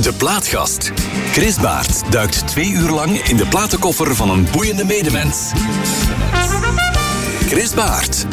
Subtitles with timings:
[0.00, 0.92] De Plaatgast.
[1.32, 5.52] Chris Baert duikt twee uur lang in de platenkoffer van een boeiende medemens.
[7.46, 8.26] Chris Baert.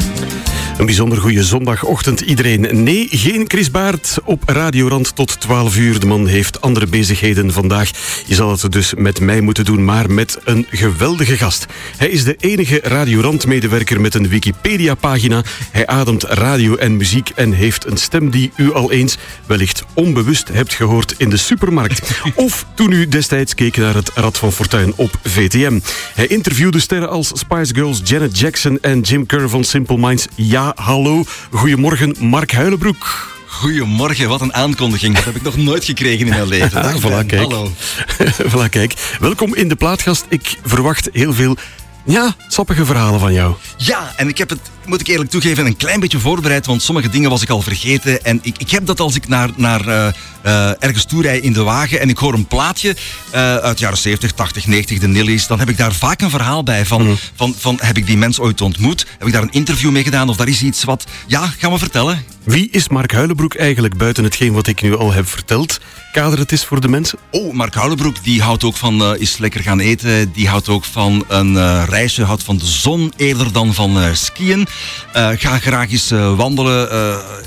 [0.80, 2.82] Een bijzonder goede zondagochtend iedereen.
[2.82, 6.00] Nee, geen Chris Baert op Radiorand tot 12 uur.
[6.00, 7.90] De man heeft andere bezigheden vandaag.
[8.26, 11.66] Je zal het dus met mij moeten doen, maar met een geweldige gast.
[11.96, 15.42] Hij is de enige Radiorand-medewerker met een Wikipedia-pagina.
[15.70, 20.48] Hij ademt radio en muziek en heeft een stem die u al eens wellicht onbewust
[20.48, 22.20] hebt gehoord in de supermarkt.
[22.34, 25.80] Of toen u destijds keek naar het Rad van Fortuin op VTM.
[26.14, 30.26] Hij interviewde sterren als Spice Girls, Janet Jackson en Jim Kerr van Simple Minds.
[30.34, 31.24] Ja, hallo.
[31.50, 33.28] Goedemorgen, Mark Huilenbroek.
[33.46, 35.14] Goedemorgen, wat een aankondiging.
[35.14, 36.82] Dat heb ik nog nooit gekregen in mijn leven.
[36.82, 37.40] Dag, voilà, kijk.
[37.40, 37.70] Hallo.
[38.50, 39.16] voilà, kijk.
[39.20, 40.26] Welkom in de plaatsgast.
[40.28, 41.56] Ik verwacht heel veel
[42.04, 43.54] ja, sappige verhalen van jou.
[43.76, 44.60] Ja, en ik heb het,
[44.90, 48.24] moet ik eerlijk toegeven, een klein beetje voorbereid, want sommige dingen was ik al vergeten.
[48.24, 50.06] En ik, ik heb dat als ik naar, naar uh,
[50.46, 53.82] uh, ergens toe rij in de wagen en ik hoor een plaatje uh, uit de
[53.82, 57.06] jaren 70, 80, 90, de Nillies, dan heb ik daar vaak een verhaal bij van,
[57.06, 57.18] mm.
[57.34, 59.06] van, van heb ik die mens ooit ontmoet?
[59.18, 61.04] Heb ik daar een interview mee gedaan of daar is iets wat...
[61.26, 62.24] Ja, gaan we vertellen.
[62.44, 65.80] Wie is Mark Huilenbroek eigenlijk buiten hetgeen wat ik nu al heb verteld?
[66.12, 67.18] Kader het is voor de mensen?
[67.30, 70.32] Oh, Mark Huilenbroek die houdt ook van uh, is lekker gaan eten.
[70.32, 74.12] Die houdt ook van een uh, reisje, houdt van de zon eerder dan van uh,
[74.12, 74.66] skiën.
[75.12, 76.88] Ga graag eens wandelen.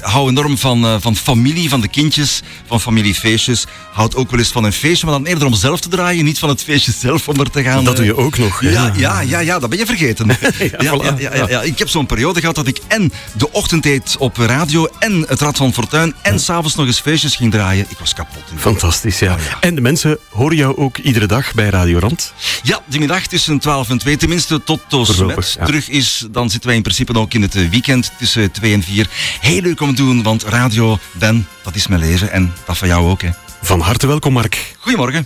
[0.02, 3.66] hou enorm van, van familie, van de kindjes, van familiefeestjes.
[3.92, 6.26] Houdt ook wel eens van een feestje, maar dan eerder om zelf te draaien.
[6.26, 7.84] Niet van het feestje zelf om er te gaan.
[7.84, 8.62] Dat doe je ook nog.
[8.62, 10.28] Ja, ja, ja, ja, ja dat ben je vergeten.
[10.28, 10.36] ja,
[10.78, 11.50] ja, voilà.
[11.50, 15.42] ja, Ik heb zo'n periode gehad dat ik en de ochtendteet op radio en het
[15.42, 17.86] Rad van Fortuin en s'avonds nog eens feestjes ging draaien.
[17.90, 18.44] Ik was kapot.
[18.56, 19.34] Fantastisch, ja.
[19.34, 19.58] Oh, ja.
[19.60, 22.34] En de mensen horen jou ook iedere dag bij Radio Rand?
[22.64, 25.16] Ja, die middag tussen 12 en 2, tenminste tot Toos
[25.66, 26.26] terug is.
[26.32, 29.08] Dan zitten wij in principe ook in het weekend tussen 2 en 4.
[29.40, 32.88] Heel leuk om te doen, want radio, Ben, dat is mijn leven en dat van
[32.88, 33.22] jou ook.
[33.22, 33.30] Hè.
[33.62, 34.76] Van harte welkom, Mark.
[34.80, 35.26] Goedemorgen.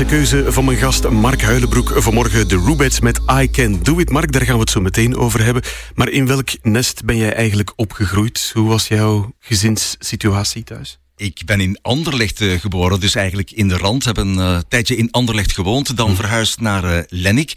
[0.00, 1.92] Eerste keuze van mijn gast Mark Huilenbroek.
[1.94, 4.10] Vanmorgen de Rubets met I Can Do It.
[4.10, 5.62] Mark, daar gaan we het zo meteen over hebben.
[5.94, 8.50] Maar in welk nest ben jij eigenlijk opgegroeid?
[8.54, 11.00] Hoe was jouw gezinssituatie thuis?
[11.20, 14.04] Ik ben in Anderlecht uh, geboren, dus eigenlijk in de rand.
[14.04, 16.16] Heb een uh, tijdje in Anderlecht gewoond, dan mm.
[16.16, 17.52] verhuisd naar uh, Lennik.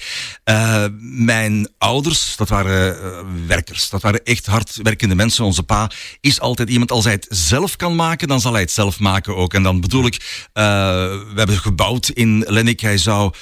[1.00, 2.98] mijn ouders, dat waren
[3.48, 3.90] werkers.
[3.90, 5.46] Dat waren echt hardwerkende mensen.
[5.46, 8.72] Onze pa is altijd iemand, als hij het zelf kan maken, dan zal hij het
[8.72, 9.54] zelf maken ook.
[9.54, 12.80] En dan bedoel ik, we hebben gebouwd in Lennik.
[12.80, 13.34] Hij zou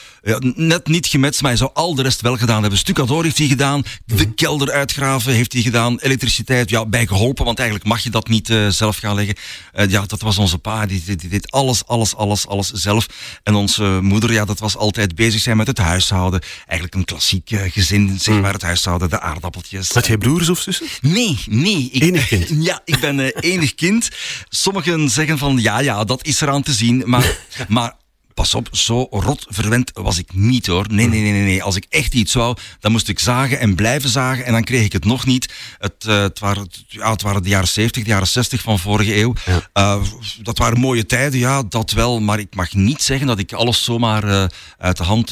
[0.56, 2.80] net niet gemetst, maar hij zou al de rest wel gedaan hebben.
[2.80, 4.36] Stucador heeft hij gedaan, de mm.
[4.36, 8.54] kelder uitgraven heeft hij gedaan, elektriciteit, ja, bij geholpen, want eigenlijk mag je dat niet
[8.70, 9.36] zelf gaan leggen.
[9.88, 13.08] ja, dat was onze pa, die, die, deed alles, alles, alles, alles zelf.
[13.44, 16.42] En onze moeder, ja, dat was altijd bezig zijn met het huishouden.
[16.66, 18.44] Eigenlijk een klassiek uh, gezin, zeg hmm.
[18.44, 19.92] maar, het huishouden, de aardappeltjes.
[19.92, 20.88] Had jij broers of zussen?
[21.02, 21.90] Nee, nee.
[21.92, 22.50] Ik, enig kind?
[22.72, 24.10] Ja, ik ben uh, enig kind.
[24.50, 27.04] Sommigen zeggen van, ja, ja, dat is eraan te zien.
[27.06, 27.38] Maar,
[27.68, 27.96] maar
[28.34, 30.86] pas op, zo rot verwend was ik niet hoor.
[30.90, 31.64] Nee, nee, nee, nee, nee.
[31.64, 34.86] Als ik echt iets wou, dan moest ik zagen en blijven zagen en dan kreeg
[34.86, 35.54] ik het nog niet.
[35.78, 39.16] Het, uh, het, waren, ja, het waren de jaren 70, de jaren 60 van vorige
[39.16, 39.34] eeuw.
[39.46, 39.98] Ja.
[39.98, 40.04] Uh,
[40.42, 42.20] dat waren mooie tijden, ja, dat wel.
[42.20, 44.46] Maar ik mag niet zeggen dat ik alles zomaar uh,
[44.78, 45.28] uit de hand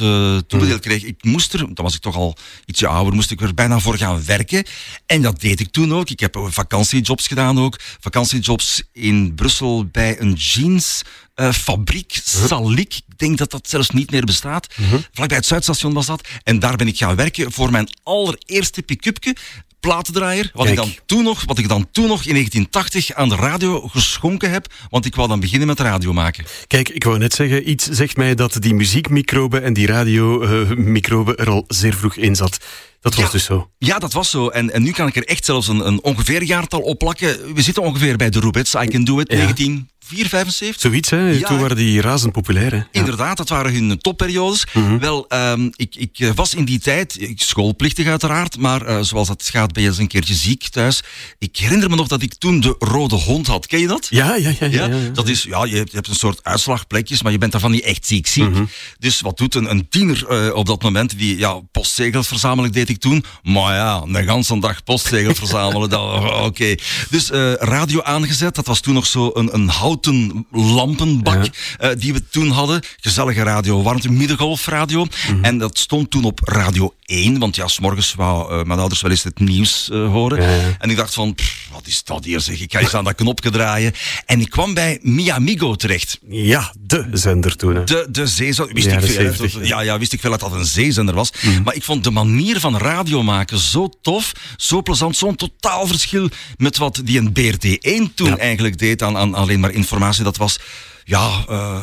[0.47, 1.03] toebedeeld kreeg.
[1.03, 3.97] Ik moest er, dan was ik toch al ietsje ouder, moest ik er bijna voor
[3.97, 4.63] gaan werken.
[5.05, 6.09] En dat deed ik toen ook.
[6.09, 7.79] Ik heb vakantiejobs gedaan ook.
[7.99, 11.01] Vakantiejobs in Brussel bij een jeans
[11.39, 12.93] uh, fabriek, Salik.
[12.95, 14.67] Ik denk dat dat zelfs niet meer bestaat.
[14.79, 16.27] Uh Vlakbij het Zuidstation was dat.
[16.43, 19.35] En daar ben ik gaan werken voor mijn allereerste pick-upje
[19.79, 23.35] platendraaier, wat ik, dan toen nog, wat ik dan toen nog in 1980 aan de
[23.35, 26.45] radio geschonken heb, want ik wou dan beginnen met radio maken.
[26.67, 31.45] Kijk, ik wou net zeggen, iets zegt mij dat die muziekmicroben en die radiomicroben uh,
[31.45, 32.59] er al zeer vroeg in zat.
[33.01, 33.69] Dat was dus zo.
[33.77, 34.47] Ja, dat was zo.
[34.47, 37.53] En, en nu kan ik er echt zelfs een, een ongeveer jaartal op plakken.
[37.53, 39.89] We zitten ongeveer bij de Rubets, I Can Do It, 19...
[40.09, 40.81] 475.
[40.81, 41.39] Zoiets, hè?
[41.39, 42.71] Toen waren die razend populair.
[42.71, 42.81] Hè?
[42.91, 44.65] Inderdaad, dat waren hun topperiodes.
[44.73, 44.97] Mhm.
[44.97, 49.49] Wel, um, ik, ik eh, was in die tijd, schoolplichtig uiteraard, maar uh, zoals dat
[49.51, 51.03] gaat, ben je eens een keertje ziek thuis.
[51.39, 53.67] Ik herinner me nog dat ik toen de rode hond had.
[53.67, 54.07] Ken je dat?
[54.09, 54.65] Ja, ja, ja.
[54.65, 57.51] ja, ja, Dat is, ja je, hebt, je hebt een soort uitslagplekjes, maar je bent
[57.51, 58.49] daarvan niet echt ziek ziek.
[58.49, 58.63] Mhm.
[58.99, 61.17] Dus wat doet een, een tiener uh, op dat moment?
[61.17, 63.23] Die, ja, postzegels verzamelen deed ik toen.
[63.43, 66.43] Maar ja, een ganse dag postzegels verzamelen, oké.
[66.43, 66.79] Okay.
[67.09, 67.29] Dus
[67.59, 71.49] radio aangezet, dat was toen nog zo een, een hout houten lampenbak
[71.79, 72.81] uh, die we toen hadden.
[73.01, 75.05] Gezellige radio, warmte, middengolfradio.
[75.05, 79.01] Mm En dat stond toen op Radio 1, want ja, s'morgens wou uh, mijn ouders
[79.01, 80.41] wel eens het nieuws uh, horen.
[80.41, 82.61] Ja, en ik dacht van, pff, wat is dat hier zeg?
[82.61, 83.93] Ik ga eens aan dat knopje draaien.
[84.25, 86.19] En ik kwam bij Miamigo terecht.
[86.29, 87.75] Ja, de zender toen.
[87.75, 87.83] Hè.
[87.83, 88.73] De, de zeezender.
[88.73, 91.31] Wist ik veel, 70, ja, ja, wist ik veel dat dat een zeezender was.
[91.41, 95.87] Mm Maar ik vond de manier van radio maken zo tof, zo plezant, zo'n totaal
[95.87, 99.88] verschil met wat die een BRT1 toen eigenlijk deed aan, aan alleen maar informatie
[100.23, 100.59] dat was
[101.03, 101.79] ja, uh,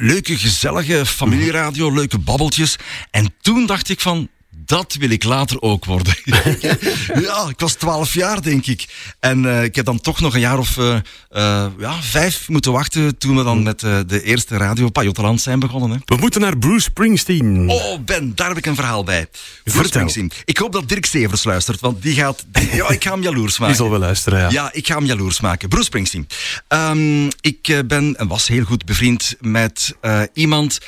[0.00, 2.76] leuke, gezellige familieradio, leuke babbeltjes.
[3.10, 4.28] En toen dacht ik van,
[4.70, 6.14] dat wil ik later ook worden.
[7.26, 8.86] ja, ik was twaalf jaar, denk ik.
[9.20, 10.96] En uh, ik heb dan toch nog een jaar of uh,
[11.32, 15.90] uh, ja, vijf moeten wachten toen we dan met de eerste radio Pajottenland zijn begonnen.
[15.90, 15.96] Hè.
[16.04, 17.70] We moeten naar Bruce Springsteen.
[17.70, 19.26] Oh, Ben, daar heb ik een verhaal bij.
[19.64, 20.30] Bruce Springsteen.
[20.44, 22.44] Ik hoop dat Dirk Stevers luistert, want die gaat...
[22.72, 23.74] Ja, ik ga hem jaloers maken.
[23.74, 24.50] Die zal wel luisteren, ja.
[24.50, 25.68] Ja, ik ga hem jaloers maken.
[25.68, 26.26] Bruce Springsteen.
[26.68, 29.94] Um, ik ben en was heel goed bevriend met
[30.32, 30.78] iemand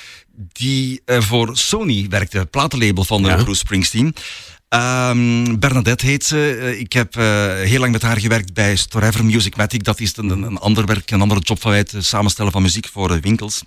[0.52, 3.36] die uh, voor Sony werkte, platenlabel van ja.
[3.36, 4.14] Bruce Springsteen.
[4.68, 6.58] Um, Bernadette heet ze.
[6.60, 7.22] Uh, ik heb uh,
[7.54, 9.84] heel lang met haar gewerkt bij Storever Musicmatic.
[9.84, 12.88] Dat is een, een ander werk, een andere job van mij, het samenstellen van muziek
[12.88, 13.62] voor winkels.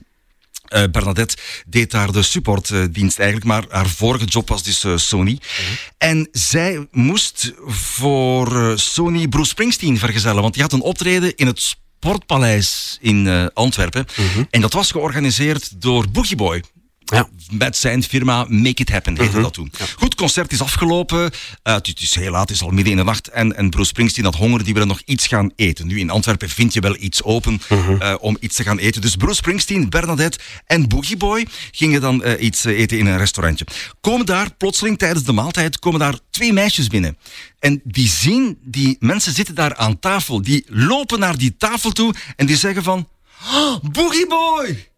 [0.69, 5.39] Uh, Bernadette deed daar de supportdienst eigenlijk, maar haar vorige job was dus uh, Sony.
[5.39, 5.75] -hmm.
[5.97, 11.59] En zij moest voor Sony Bruce Springsteen vergezellen, want die had een optreden in het
[12.05, 14.05] Sportpaleis in uh, Antwerpen.
[14.15, 14.47] Mm -hmm.
[14.49, 16.63] En dat was georganiseerd door Boogie Boy.
[17.05, 17.27] Ja.
[17.51, 19.41] Met zijn firma Make It Happen heette -hmm.
[19.41, 19.71] dat toen.
[19.77, 19.85] Ja.
[19.97, 21.21] Goed, concert is afgelopen.
[21.21, 23.27] Uh, het is heel laat, het is al midden in de nacht.
[23.27, 25.87] En, en Bruce Springsteen had honger, die wilde nog iets gaan eten.
[25.87, 28.01] Nu in Antwerpen vind je wel iets open -hmm.
[28.01, 29.01] uh, om iets te gaan eten.
[29.01, 33.65] Dus Bruce Springsteen, Bernadette en Boogie Boy gingen dan uh, iets eten in een restaurantje.
[34.01, 37.17] Komen daar plotseling tijdens de maaltijd komen daar twee meisjes binnen.
[37.59, 40.41] En die zien, die mensen zitten daar aan tafel.
[40.41, 43.07] Die lopen naar die tafel toe en die zeggen van...
[43.53, 44.93] Oh, Boogie Boy!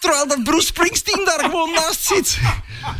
[0.00, 2.38] Terwijl dat Bruce Springsteen daar gewoon naast zit.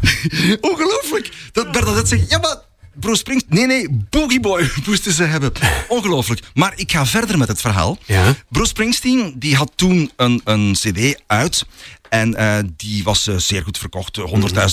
[0.71, 1.31] Ongelooflijk.
[1.53, 2.57] Dat Bernadette zegt, ja maar
[3.01, 3.55] Bruce Springsteen...
[3.55, 5.53] Nee, nee, Boogie Boy moesten ze hebben.
[5.89, 6.41] Ongelooflijk.
[6.55, 7.99] Maar ik ga verder met het verhaal.
[8.07, 8.35] Ja.
[8.49, 11.65] Bruce Springsteen die had toen een, een cd uit.
[12.09, 14.21] En uh, die was uh, zeer goed verkocht.
[14.21, 14.25] 100.000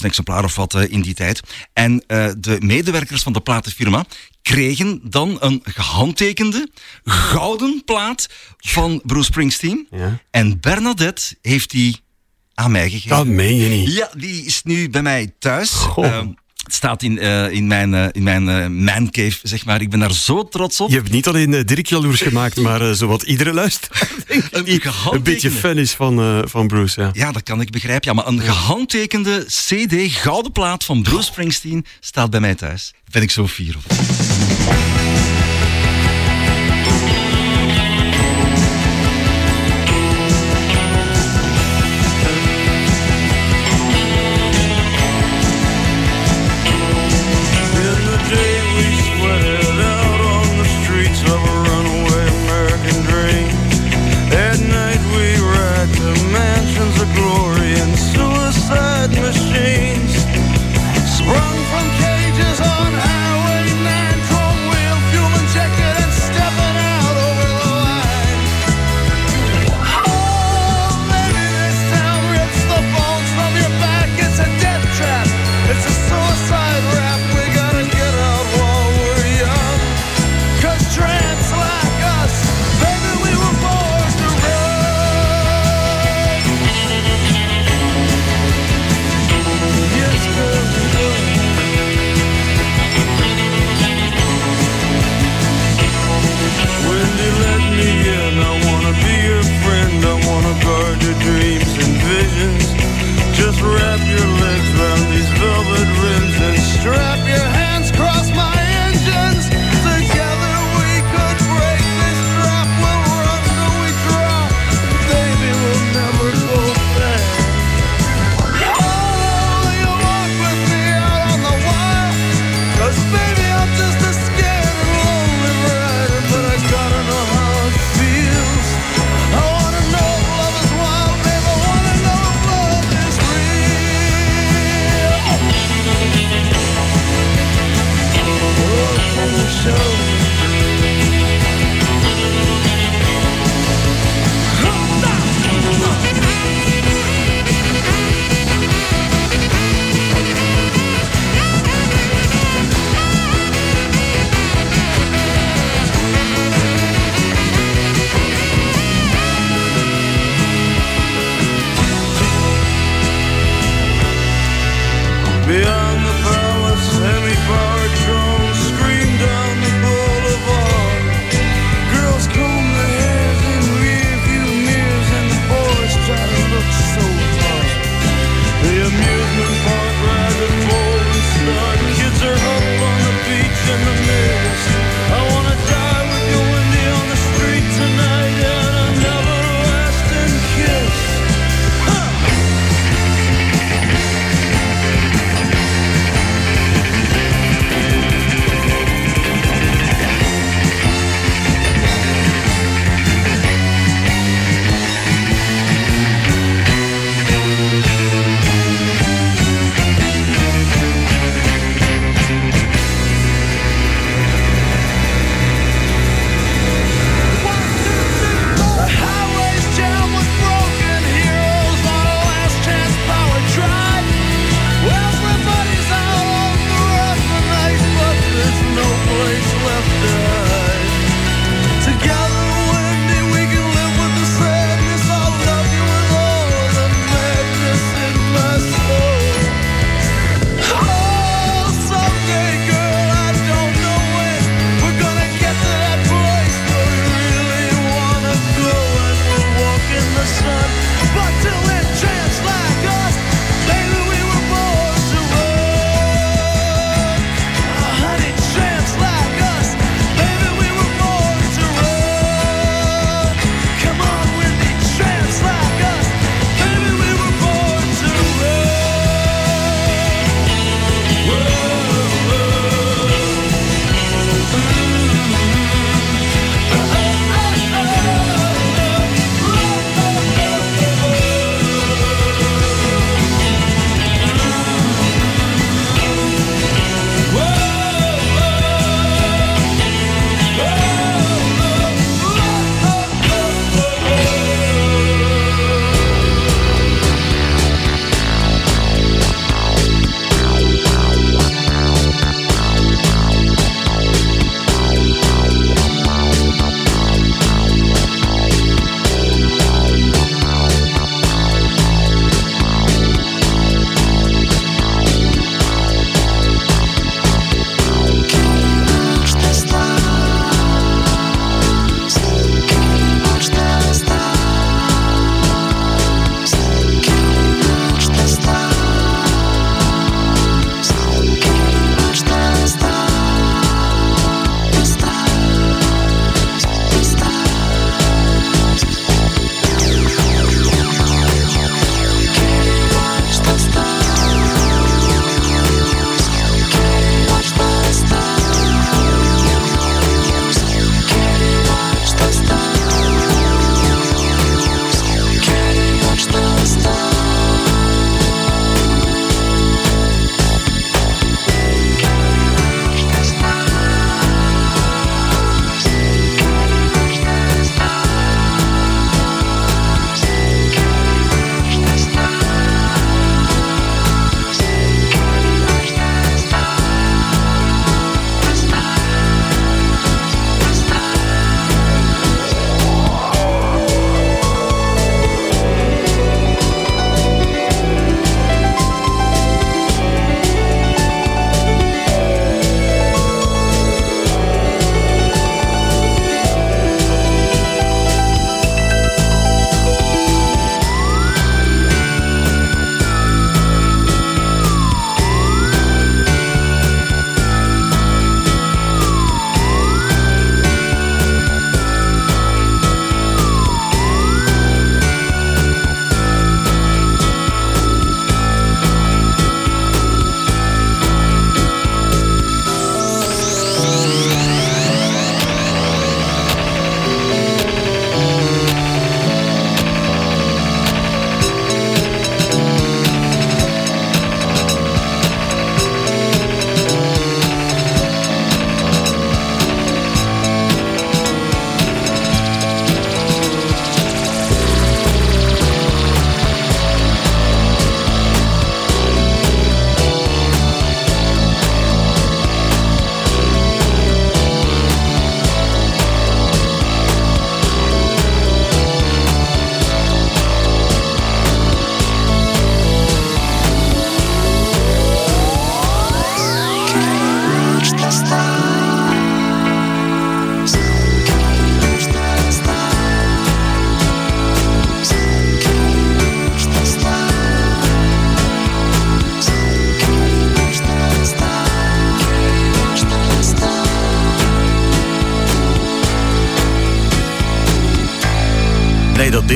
[0.02, 1.40] exemplaren of wat uh, in die tijd.
[1.74, 2.04] En
[2.38, 4.06] de medewerkers van de platenfirma
[4.42, 6.70] kregen dan een gehandtekende
[7.04, 8.28] gouden plaat
[8.58, 9.88] van Bruce Springsteen.
[9.92, 10.20] Ja.
[10.32, 12.04] En Bernadette heeft die
[12.56, 13.18] aan mij gegeven.
[13.18, 13.94] Dat meen je niet.
[13.94, 15.88] Ja, die is nu bij mij thuis.
[15.96, 16.28] Ehm,
[16.66, 19.82] het staat in, eh, in mijn, eh, in mijn eh, uh, mancave, zeg maar.
[19.82, 20.90] Ik ben daar zo trots op.
[20.90, 24.10] Je hebt niet alleen Dirk jaloers gemaakt, maar zowat iedere luisteraar
[24.52, 27.02] een, beetje fan is van, van Bruce.
[27.02, 27.10] Ja.
[27.14, 28.10] ja, dat kan ik begrijpen.
[28.10, 32.92] Ja, maar een gehandtekende CD, gouden plaat van Bruce Springsteen, staat bij mij thuis.
[32.92, 33.76] Daar ben ik zo fier.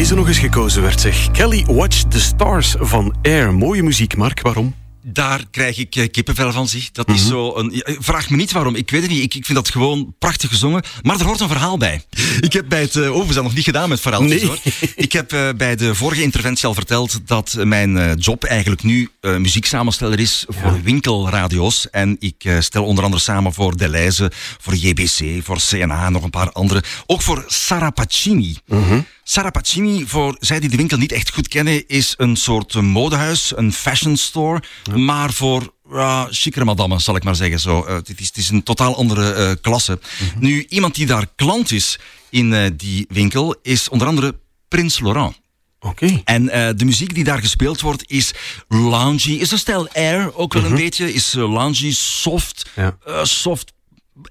[0.09, 1.31] Deze nog eens gekozen werd, zeg.
[1.31, 3.53] Kelly Watch the Stars van Air.
[3.53, 4.41] Mooie muziek, Mark.
[4.41, 4.75] Waarom?
[5.03, 6.89] Daar krijg ik eh, kippenvel van, zie.
[6.91, 7.83] Dat is zo een...
[7.99, 9.23] vraag me niet waarom, ik weet het niet.
[9.23, 10.83] Ik, ik vind dat gewoon prachtig gezongen.
[11.01, 12.01] Maar er hoort een verhaal bij.
[12.39, 12.95] Ik heb bij het...
[12.95, 14.47] Uh, oh, we zijn nog niet gedaan met verhaaltjes, Nee.
[14.49, 14.57] hoor.
[14.95, 20.19] Ik heb eh, bij de vorige interventie al verteld dat mijn job eigenlijk nu muzieksamensteller
[20.19, 21.89] is voor winkelradio's.
[21.89, 26.29] En ik stel onder andere samen voor Deleuze, voor JBC, voor CNA en nog een
[26.29, 26.83] paar andere.
[27.05, 28.55] Ook voor Sarah Pacini.
[29.31, 32.81] Sarah Pacini, voor zij die de winkel niet echt goed kennen, is een soort eh,
[32.81, 34.63] modehuis, een fashion store,
[34.95, 37.59] maar voor ja, chicere madammen, zal ik maar zeggen.
[37.59, 37.83] Zo.
[37.83, 39.99] Eh, het, is, het is een totaal andere eh, klasse.
[40.39, 45.39] Nu, iemand die daar klant is in eh, die winkel, is onder andere Prins Laurent.
[45.79, 46.21] Oké.
[46.23, 48.31] En eh, de muziek die daar gespeeld wordt is
[48.67, 52.97] loungy, is een stijl air ook wel een beetje, is eh, loungy, soft, Ja.
[53.05, 53.73] eh, soft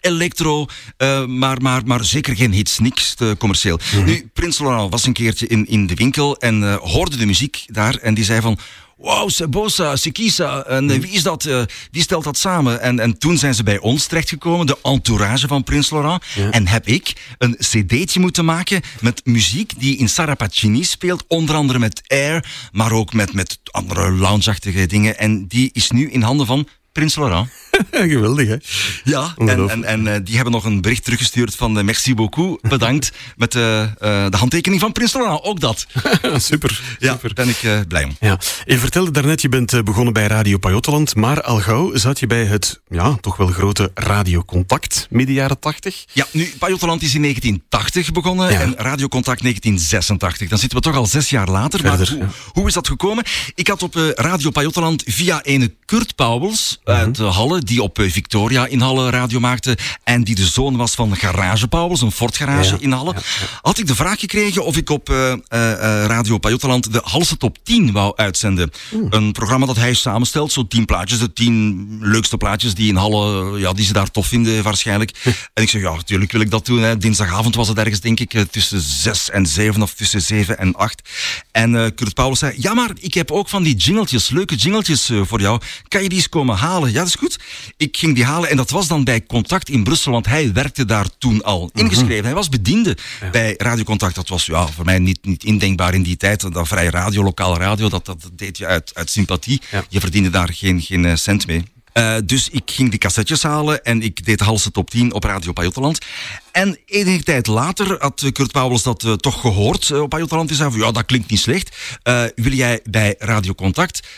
[0.00, 3.80] electro, eh, maar, maar, maar zeker geen hits, niks te commercieel.
[4.04, 7.64] Nu, Prins Laurent was een keertje in, in de winkel en eh, hoorde de muziek
[7.66, 8.58] daar en die zei van...
[8.96, 11.42] Wow, Sebosa, Sikisa, en eh, wie is dat?
[11.90, 12.80] wie stelt dat samen?
[12.80, 16.22] En, en toen zijn ze bij ons terechtgekomen, de entourage van Prins Laurent.
[16.50, 21.24] En heb ik een cd'tje moeten maken met muziek die in Sarah Pacini speelt.
[21.28, 25.18] Onder andere met Air, maar ook met, met andere loungeachtige dingen.
[25.18, 27.48] En die is nu in handen van Prins Laurent.
[27.90, 28.56] Geweldig, hè?
[29.04, 32.68] Ja, en, en, en eh, die hebben nog een bericht teruggestuurd van eh, merci beaucoup,
[32.68, 35.42] bedankt, met eh, de handtekening van Prins Laurent.
[35.42, 35.86] Ook dat.
[36.36, 36.80] Super.
[36.98, 37.34] Ja, super.
[37.34, 38.16] ben ik blij om.
[38.20, 42.26] Ja, je vertelde daarnet, je bent begonnen bij Radio Pajottenland, maar al gauw zat je
[42.26, 46.04] bij het, ja, toch wel grote Radio Contact, midden jaren tachtig.
[46.12, 48.60] Ja, nu, Pajottenland is in 1980 begonnen Ja.
[48.60, 50.48] en Radiocontact 1986.
[50.48, 51.82] Dan zitten we toch al zes jaar later.
[51.82, 52.28] maar hoe, ja.
[52.52, 53.24] hoe is dat gekomen?
[53.54, 58.66] Ik had op Radio Pajottenland via ene Kurt Pauwels uit Halle, die op eh, Victoria
[58.66, 62.70] in Halle radio maakte en die de zoon was van Garage Pauwels, een Ford garage
[62.70, 63.14] Ja, in Halle,
[63.62, 65.38] had ik de vraag gekregen of ik op eh, eh,
[66.06, 68.70] Radio Pajottenland de Halse Top 10 wou uitzenden.
[69.10, 73.58] Een programma dat hij samenstelt, zo tien plaatjes, de tien leukste plaatjes die in Halle,
[73.58, 75.12] ja, die ze daar tof vinden waarschijnlijk.
[75.54, 76.82] en ik zeg, ja, natuurlijk wil ik dat doen.
[76.82, 76.96] Hè.
[76.96, 81.08] Dinsdagavond was het ergens, denk ik, tussen zes en zeven of tussen zeven en acht.
[81.52, 85.20] En Kurt Paulus zei, ja, maar ik heb ook van die jingletjes, leuke jingletjes eh,
[85.24, 85.60] voor jou.
[85.88, 86.77] Kan je die eens komen halen?
[86.86, 87.38] Ja, dat is goed.
[87.76, 90.84] Ik ging die halen en dat was dan bij Contact in Brussel, want hij werkte
[90.84, 92.24] daar toen al ingeschreven.
[92.24, 92.96] Hij was bediende
[93.30, 94.14] bij Radio Contact.
[94.14, 96.52] Dat was ja, voor mij niet, niet indenkbaar in die tijd.
[96.52, 99.60] Dat vrij radio, lokale radio, dat, dat deed je uit, uit sympathie.
[99.70, 99.84] Ja.
[99.88, 101.64] Je verdiende daar geen, geen eh, cent mee.
[101.98, 105.24] Eh, dus ik ging die cassettes halen en ik deed de Halse top 10 op
[105.24, 105.98] Radio Pajottenland.
[106.52, 110.48] En enige tijd later had Kurt Pauwels dat eh, toch gehoord eh, op Pajottenland.
[110.48, 111.76] Die zei van, ja, dat klinkt niet slecht.
[112.34, 114.08] Wil jij bij Radio Contact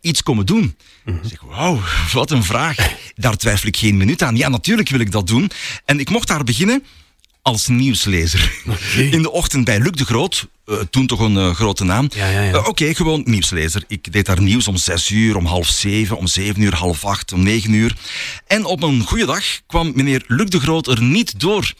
[0.00, 0.76] iets komen doen?
[1.04, 1.80] Ik zeg, wauw,
[2.12, 2.76] wat een vraag.
[3.14, 4.36] Daar twijfel ik geen minuut aan.
[4.36, 5.50] Ja, natuurlijk wil ik dat doen.
[5.84, 6.84] En ik mocht daar beginnen
[7.42, 8.52] als nieuwslezer.
[9.10, 12.10] In de ochtend bij Luc de Groot, eh, toen toch een eh, grote naam.
[12.14, 12.52] Ja, ja, ja.
[12.52, 13.84] Eh, Oké, gewoon nieuwslezer.
[13.88, 17.32] Ik deed daar nieuws om zes uur, om half zeven, om zeven uur, half acht,
[17.32, 17.96] om negen uur.
[18.46, 21.72] En op een goede dag kwam meneer Luc de Groot er niet door.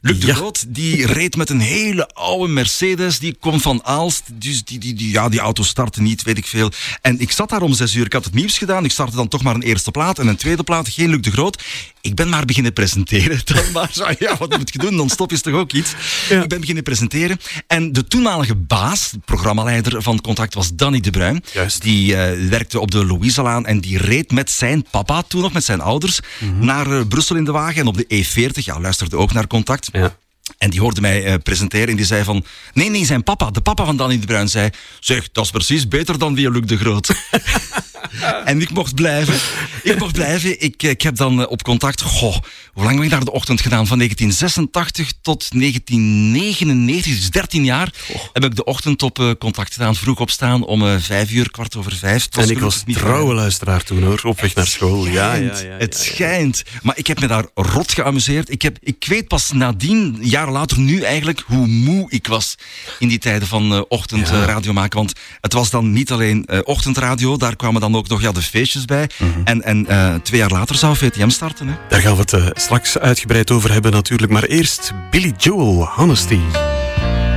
[0.00, 0.34] Luc de.
[0.34, 4.22] Groot die reed met een hele oude Mercedes, die komt van Aalst.
[4.32, 6.70] Dus die, die, die, ja, die auto startte niet, weet ik veel.
[7.00, 8.84] En ik zat daar om zes uur, ik had het nieuws gedaan.
[8.84, 11.30] Ik startte dan toch maar een eerste plaat en een tweede plaat, geen Luc de
[11.30, 11.62] Groot.
[12.00, 13.40] Ik ben maar beginnen presenteren.
[13.54, 14.96] Dan maar zo, ja, wat moet je doen?
[14.96, 15.92] Dan stop is toch ook iets?
[16.28, 17.38] Ik ben beginnen presenteren.
[17.66, 21.44] En de toenmalige baas, de programmaleider van Contact, was Danny de Bruin.
[21.52, 21.82] Juist.
[21.82, 25.64] Die eh, werkte op de Louiselaan en die reed met zijn papa, toen nog met
[25.64, 26.20] zijn ouders,
[26.60, 27.80] naar eh, Brussel in de wagen.
[27.80, 29.88] En op de E40, ja, luisterde ook naar Contact.
[29.92, 30.16] Ja.
[30.58, 32.44] En die hoorde mij eh, presenteren en die zei van...
[32.72, 34.70] Nee, nee, zijn papa, de papa van Danny de Bruin, zei...
[35.00, 37.08] Zeg, dat is precies beter dan via Luc de Groot.
[38.44, 39.34] en ik mocht blijven.
[39.82, 40.62] Ik mocht blijven.
[40.62, 42.00] Ik, eh, ik heb dan eh, op contact...
[42.00, 42.36] Goh,
[42.72, 43.86] hoe lang heb ik daar de ochtend gedaan?
[43.86, 47.92] Van 1986 tot 1999, dus 13 jaar...
[48.32, 49.96] heb ik de ochtend op contact gedaan.
[49.96, 52.28] Vroeg opstaan om vijf uur, kwart over vijf.
[52.30, 55.06] En ik was niet trouwe luisteraar toen hoor, op weg naar school.
[55.06, 55.60] Ja, ja, ja, schijnt.
[55.60, 56.62] ja, het schijnt.
[56.82, 58.50] Maar ik heb me daar rot geamuseerd.
[58.50, 62.54] Ik, heb, ik weet pas nadien, jaren later, nu eigenlijk, hoe moe ik was
[62.98, 64.46] in die tijden van eh, ochtend Ja.
[64.46, 64.98] eh, maken.
[64.98, 68.42] Want het was dan niet alleen eh, ochtendradio, daar kwamen dan ook nog ja, de
[68.42, 69.08] feestjes bij.
[69.18, 69.30] Mhm.
[69.44, 71.68] En, en eh, twee jaar later zou VTM starten.
[71.68, 71.74] Hè.
[71.88, 74.32] Daar gaan we het straks uitgebreid over hebben natuurlijk.
[74.32, 76.38] Maar eerst Billy Joel, Honesty.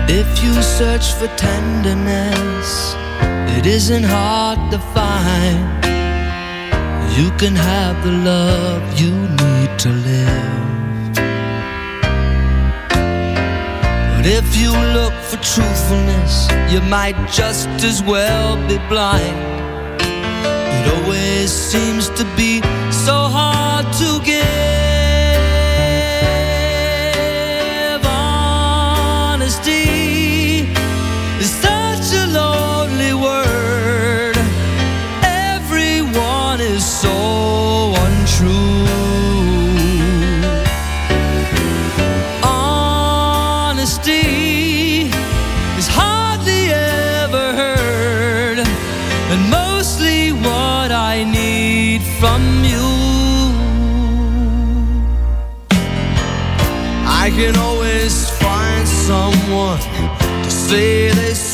[0.08, 2.96] If you search for tenderness,
[3.58, 5.86] it isn't hard to find.
[7.16, 10.65] You can have the love you need to live.
[14.28, 19.38] If you look for truthfulness, you might just as well be blind.
[20.02, 22.60] It always seems to be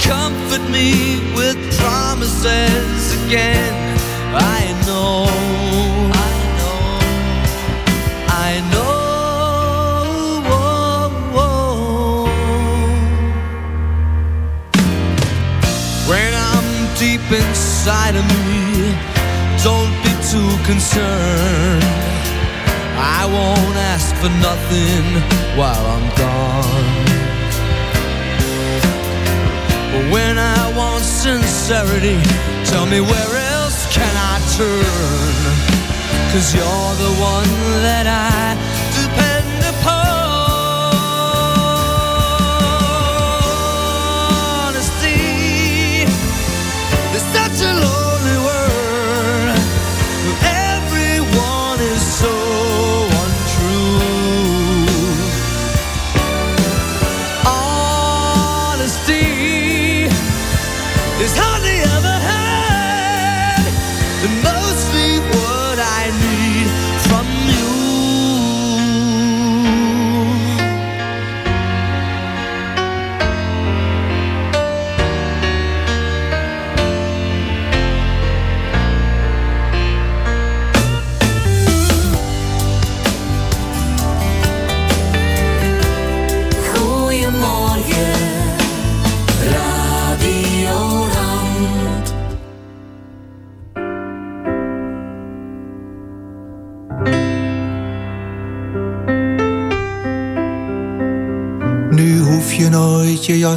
[0.00, 3.74] comfort me with promises again.
[4.34, 5.26] I know,
[6.12, 6.98] I know,
[8.28, 8.88] I know.
[16.08, 18.94] When I'm deep inside of me,
[19.62, 21.84] don't be too concerned.
[22.96, 25.04] I won't ask for nothing
[25.58, 27.17] while I'm gone.
[30.14, 32.18] When I want sincerity,
[32.64, 35.68] tell me where else can I turn?
[36.32, 37.50] Cause you're the one
[37.82, 38.56] that I
[38.96, 39.37] depend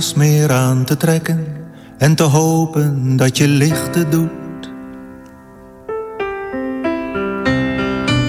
[0.01, 1.47] jas meer aan te trekken
[1.97, 4.71] en te hopen dat je lichten doet.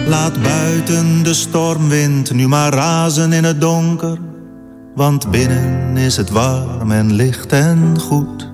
[0.07, 4.19] Laat buiten de stormwind nu maar razen in het donker,
[4.95, 8.51] want binnen is het warm en licht en goed.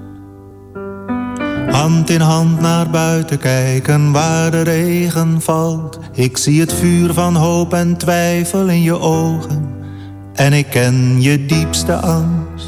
[1.70, 5.98] Hand in hand naar buiten kijken waar de regen valt.
[6.12, 9.68] Ik zie het vuur van hoop en twijfel in je ogen.
[10.34, 12.67] En ik ken je diepste angst.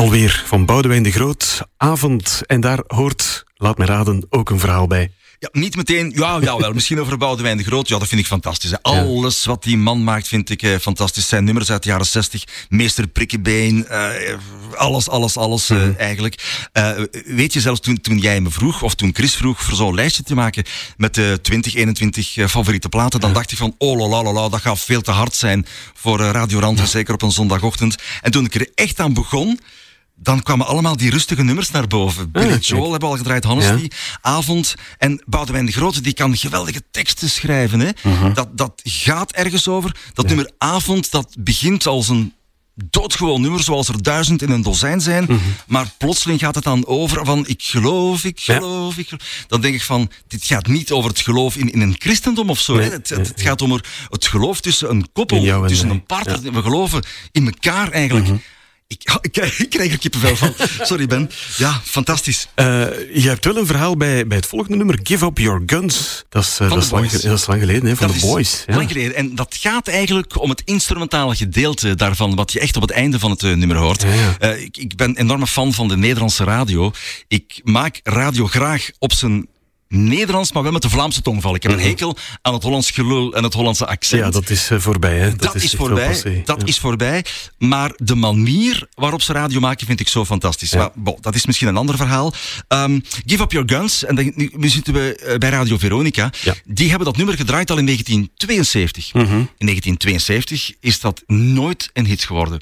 [0.00, 1.62] Alweer van Boudewijn de Groot.
[1.76, 2.40] Avond.
[2.46, 5.12] En daar hoort, laat me raden, ook een verhaal bij.
[5.38, 7.88] Ja, niet meteen, ja, ja wel, misschien over Boudewijn de Groot.
[7.88, 8.70] Ja, dat vind ik fantastisch.
[8.70, 8.76] hè.
[8.82, 11.28] Alles wat die man maakt, vind ik eh, fantastisch.
[11.28, 14.08] Zijn nummers uit de jaren 60, Meester Prikkebeen, eh,
[14.76, 16.68] alles, alles, alles eh, eigenlijk.
[16.72, 16.90] Eh,
[17.24, 20.22] weet je, zelfs toen, toen jij me vroeg, of toen Chris vroeg, voor zo'n lijstje
[20.22, 20.64] te maken
[20.96, 24.48] met de 20, 21 eh, favoriete platen, dan dacht ik van, oh la la la
[24.48, 27.96] dat gaat veel te hard zijn voor Radio Rand, zeker op een zondagochtend.
[28.20, 29.60] En toen ik er echt aan begon,
[30.22, 32.30] dan kwamen allemaal die rustige nummers naar boven.
[32.30, 32.62] Billy kijk.
[32.62, 33.76] Joel hebben we al gedraaid, Hannes Ja.
[33.76, 34.74] die, Avond.
[34.98, 37.80] En Boudewijn de Grote, die kan geweldige teksten schrijven.
[37.80, 37.88] Hè?
[38.02, 38.34] Mhm.
[38.34, 39.96] dat, dat gaat ergens over.
[40.14, 42.32] Dat nummer Avond, dat begint als een
[42.90, 45.24] doodgewoon nummer, zoals er duizend in een dozijn zijn.
[45.24, 45.38] Mhm.
[45.66, 48.54] Maar plotseling gaat het dan over van ik geloof, ik Ja.
[48.54, 49.44] geloof, ik geloof.
[49.48, 52.60] Dan denk ik van, dit gaat niet over het geloof in, in een christendom of
[52.60, 52.74] zo.
[52.74, 52.90] Nee, hè.
[52.90, 55.96] Het, nee, het, gaat om het geloof tussen een koppel, tussen mij.
[55.96, 56.52] een partner.
[56.52, 57.02] We geloven
[57.32, 58.26] in elkaar eigenlijk.
[58.26, 58.36] Mhm.
[58.90, 60.54] Ik, ik, krijg- ik krijg er kippenvel van.
[60.88, 61.30] Sorry Ben.
[61.56, 62.48] Ja, fantastisch.
[62.54, 62.64] Eh,
[63.14, 66.24] je hebt wel een verhaal bij, bij het volgende nummer, Give Up Your Guns.
[66.28, 67.20] Dat is, eh, dat is, lang, Boys.
[67.22, 68.64] ge- dat is lang geleden, hè, van Dat de Boys.
[68.66, 68.74] Ja.
[68.76, 69.14] Lang geleden.
[69.14, 73.18] En dat gaat eigenlijk om het instrumentale gedeelte daarvan, wat je echt op het einde
[73.18, 74.02] van het eh, nummer hoort.
[74.40, 76.92] Ja, ik, ik ben een enorme fan van de Nederlandse radio.
[77.28, 79.46] Ik maak radio graag op zijn
[79.94, 81.54] Nederlands, maar wel met de Vlaamse tongval.
[81.54, 84.20] Ik heb een hekel aan het Hollands gelul en het Hollandse accent.
[84.22, 84.30] Mhm.
[84.32, 85.18] Ja, dat is eh, voorbij.
[85.18, 85.36] Hè.
[85.36, 86.06] Dat, is, echt wel voorbij.
[86.06, 86.42] passé.
[86.44, 86.66] Dat Ja.
[86.66, 87.24] is voorbij.
[87.58, 90.70] Maar de manier waarop ze radio maken vind ik zo fantastisch.
[90.70, 90.78] Ja.
[90.78, 92.32] Maar, bon, dat is misschien een ander verhaal.
[92.68, 94.04] Ehm, Give Up Your Guns.
[94.04, 96.30] En dan, nu, zitten we eh, bij Radio Veronica.
[96.42, 96.54] Ja.
[96.64, 99.12] Die hebben dat nummer gedraaid al in 1972.
[99.12, 99.22] Mhm.
[99.58, 102.60] In 1972 is dat nooit een hit geworden.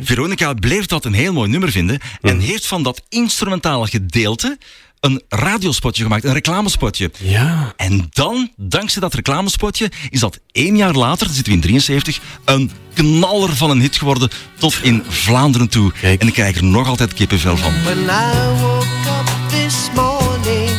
[0.00, 1.98] Veronica bleef dat een heel mooi nummer vinden.
[2.20, 2.44] En Mhm.
[2.46, 4.58] heeft van dat instrumentale gedeelte
[5.04, 6.24] een radiospotje gemaakt.
[6.24, 7.10] Een reclamespotje.
[7.18, 7.72] Ja.
[7.76, 12.20] En dan, dankzij dat reclamespotje, is dat één jaar later, dan zitten we in 73,
[12.44, 15.92] een knaller van een hit geworden tot in Vlaanderen toe.
[16.00, 16.20] Kijk.
[16.20, 17.72] En ik krijg er nog altijd kippenvel van.
[17.82, 20.70] When I woke up this morning,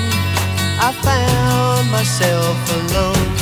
[0.79, 3.33] I found myself alone.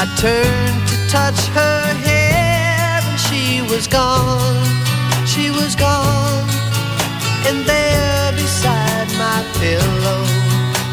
[0.00, 4.86] I turned to touch her hair, and she was gone.
[5.26, 6.46] She was gone.
[7.48, 7.66] And
[9.68, 10.22] pillow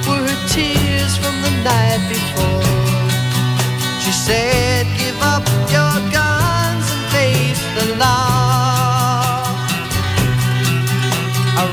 [0.07, 2.71] were her tears from the night before.
[4.03, 9.43] She said, Give up your guns and face the law.
[11.61, 11.63] I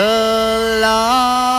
[0.00, 1.49] the law.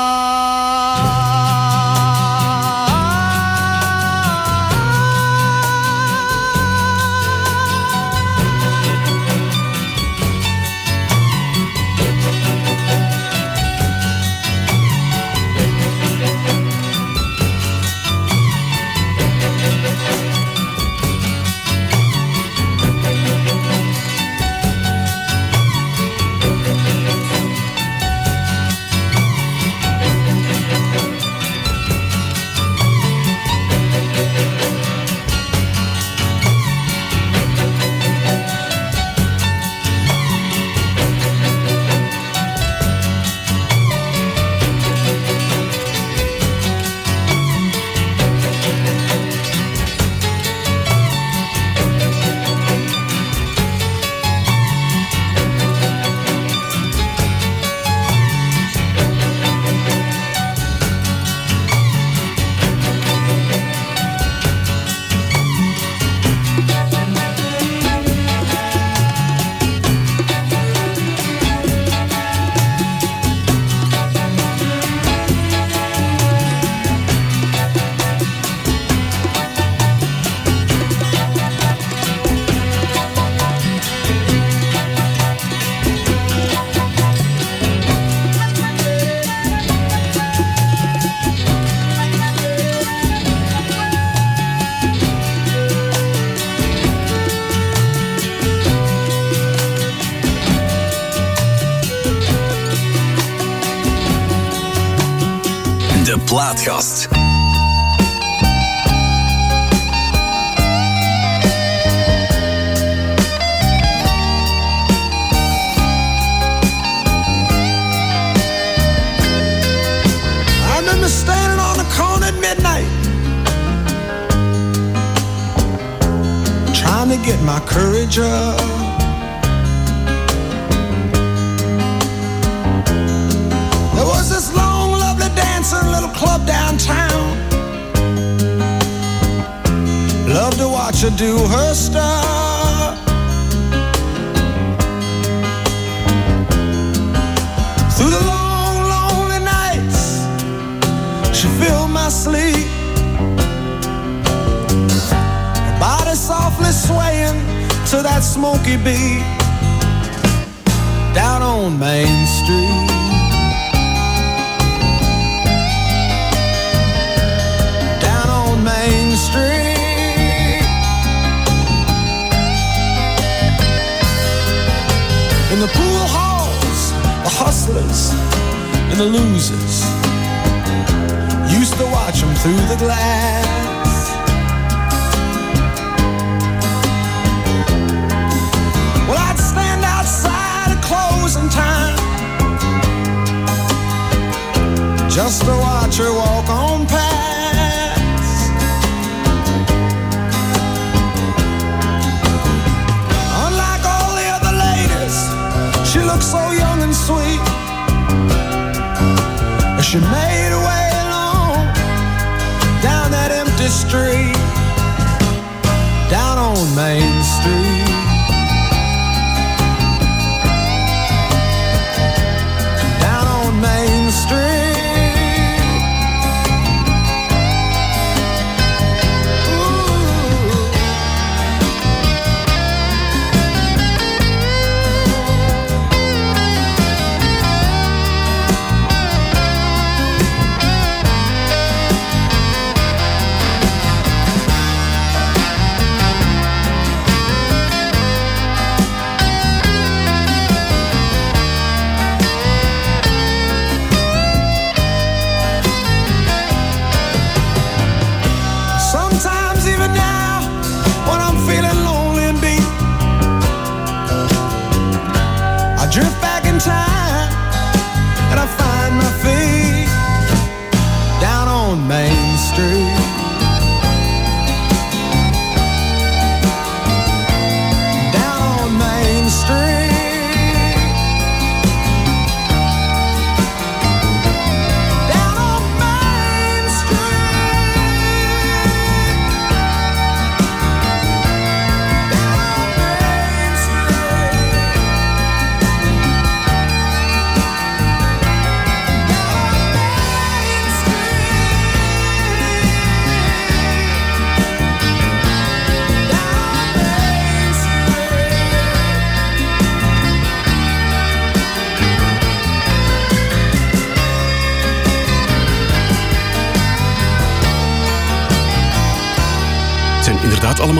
[106.51, 106.57] De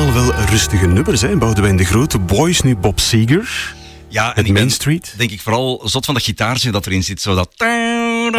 [0.02, 1.38] allemaal wel rustige nummers, hè?
[1.38, 3.76] Boudewijn de Grote, Boys, nu Bob Seger.
[4.08, 5.14] Ja, en Met Main Street.
[5.18, 7.22] denk ik vooral zot van dat gitaartje dat erin zit.
[7.22, 7.50] Zo dat...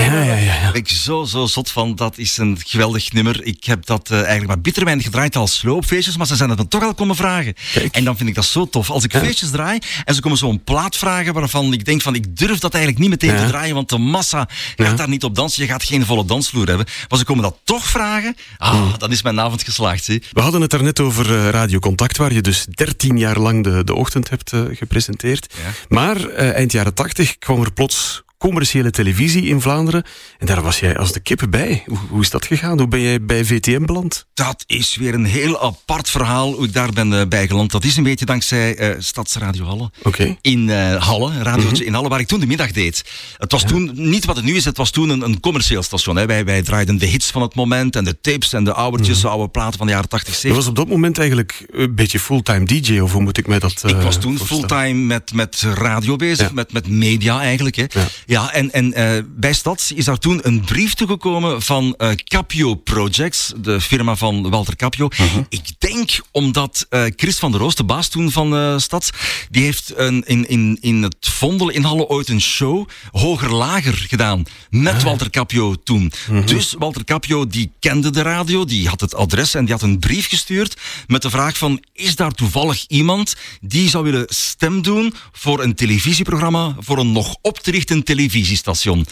[0.04, 0.70] Ja, ja, ja.
[0.72, 1.94] Ben ik zo, zo zot van.
[1.96, 3.44] Dat is een geweldig nummer.
[3.44, 6.58] Ik heb dat eh, eigenlijk maar bitter weinig gedraaid als sloopfeestjes, maar ze zijn het
[6.58, 7.54] me toch al komen vragen.
[7.72, 7.94] Kijk.
[7.94, 8.90] En dan vind ik dat zo tof.
[8.90, 9.18] Als ik Ja.
[9.20, 12.72] feestjes draai en ze komen zo'n plaat vragen waarvan ik denk van ik durf dat
[12.74, 13.44] eigenlijk niet meteen Ja.
[13.44, 14.84] te draaien, want de massa Ja.
[14.84, 15.62] gaat daar niet op dansen.
[15.62, 16.86] Je gaat geen volle dansvloer hebben.
[17.08, 18.36] Maar ze komen dat toch vragen.
[18.58, 18.94] Ah, Hmm.
[18.98, 20.04] dan is mijn avond geslaagd.
[20.04, 20.22] Zie.
[20.32, 23.84] We hadden het daarnet over eh, Radio Contact, waar je dus 13 jaar lang de,
[23.84, 25.54] de ochtend hebt eh, gepresenteerd.
[25.88, 30.02] Maar eind jaren 80 kwam er plots commerciële televisie in Vlaanderen.
[30.38, 31.82] En daar was jij als de kippen bij.
[31.86, 32.78] Hoe, hoe is dat gegaan?
[32.78, 34.26] Hoe ben jij bij VTM beland?
[34.34, 37.70] Dat is weer een heel apart verhaal hoe ik daar ben eh, bijgeland.
[37.70, 39.90] Dat is een beetje dankzij eh, Stadsradio Halle.
[40.02, 40.36] Oké.
[40.40, 41.86] In eh, Halle, radiootje Mhm.
[41.86, 43.04] in Halle, waar ik toen de middag deed.
[43.38, 46.16] Het was toen niet wat het nu is, het was toen een, een commercieel station.
[46.16, 46.26] Hè.
[46.26, 49.48] Wij, wij draaiden de hits van het moment en de tapes en de oudertjes, oude
[49.48, 50.60] platen van de jaren 80, Je 70.
[50.64, 53.82] was op dat moment eigenlijk een beetje fulltime DJ, of hoe moet ik mij dat
[53.86, 56.52] Ik was toen fulltime met, met radio bezig, Ja.
[56.54, 57.76] met, met media eigenlijk.
[57.76, 57.84] Hè.
[57.92, 58.06] Ja.
[58.32, 58.52] Ja.
[58.52, 63.52] en, en eh, bij Stads is daar toen een brief toegekomen van eh, Capio Projects,
[63.56, 65.08] de firma van Walter Capio.
[65.08, 65.42] Mhm.
[65.48, 69.10] Ik denk omdat eh, Chris van der Roos, de baas toen van Stads,
[69.50, 74.42] die heeft een, in, in, in het Vondel in Halle ooit een show hoger-lager gedaan
[74.70, 75.02] met Ah.
[75.02, 76.12] Walter Capio toen.
[76.28, 76.46] Mhm.
[76.46, 79.98] Dus Walter Capio die kende de radio, die had het adres en die had een
[79.98, 80.76] brief gestuurd
[81.06, 85.74] met de vraag van is daar toevallig iemand die zou willen stem doen voor een
[85.74, 89.06] televisieprogramma voor een nog op te richten televisiestation.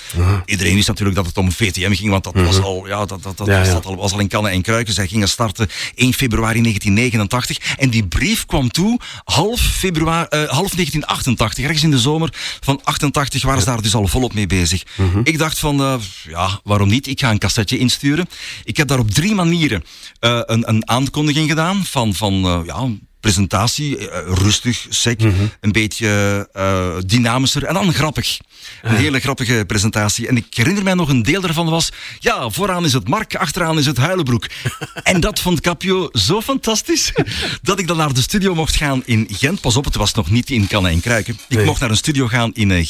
[0.44, 3.36] Iedereen wist natuurlijk dat het om VTM ging, want dat was al, ja, dat, dat,
[3.36, 3.80] dat, Ja, was, ja.
[3.84, 4.94] al, was al in kannen en kruiken.
[4.94, 10.74] Zij gingen starten 1 februari 1989 en die brief kwam toe half, februari, eh, half
[10.74, 14.82] 1988, ergens in de zomer van 88 waren ze daar dus al volop mee bezig.
[15.24, 15.94] Ik dacht van, eh,
[16.28, 17.06] ja, waarom niet?
[17.06, 18.28] Ik ga een cassetje insturen.
[18.64, 19.84] Ik heb daar op drie manieren
[20.20, 22.88] eh, een, een aankondiging gedaan van, van ja,
[23.20, 25.20] presentatie, eh, rustig, sec,
[25.60, 28.38] een beetje eh, dynamischer en dan grappig.
[28.82, 30.28] Een hele grappige presentatie.
[30.28, 33.78] En ik herinner mij nog een deel daarvan was, ja, vooraan is het Mark, achteraan
[33.78, 34.46] is het Huilenbroek.
[35.02, 37.12] en dat vond Capio zo fantastisch,
[37.62, 39.60] dat ik dan naar de studio mocht gaan in Gent.
[39.60, 41.38] Pas op, het was nog niet in Kannen en Kruiken.
[41.48, 41.64] Ik Nee.
[41.64, 42.84] mocht naar een studio gaan in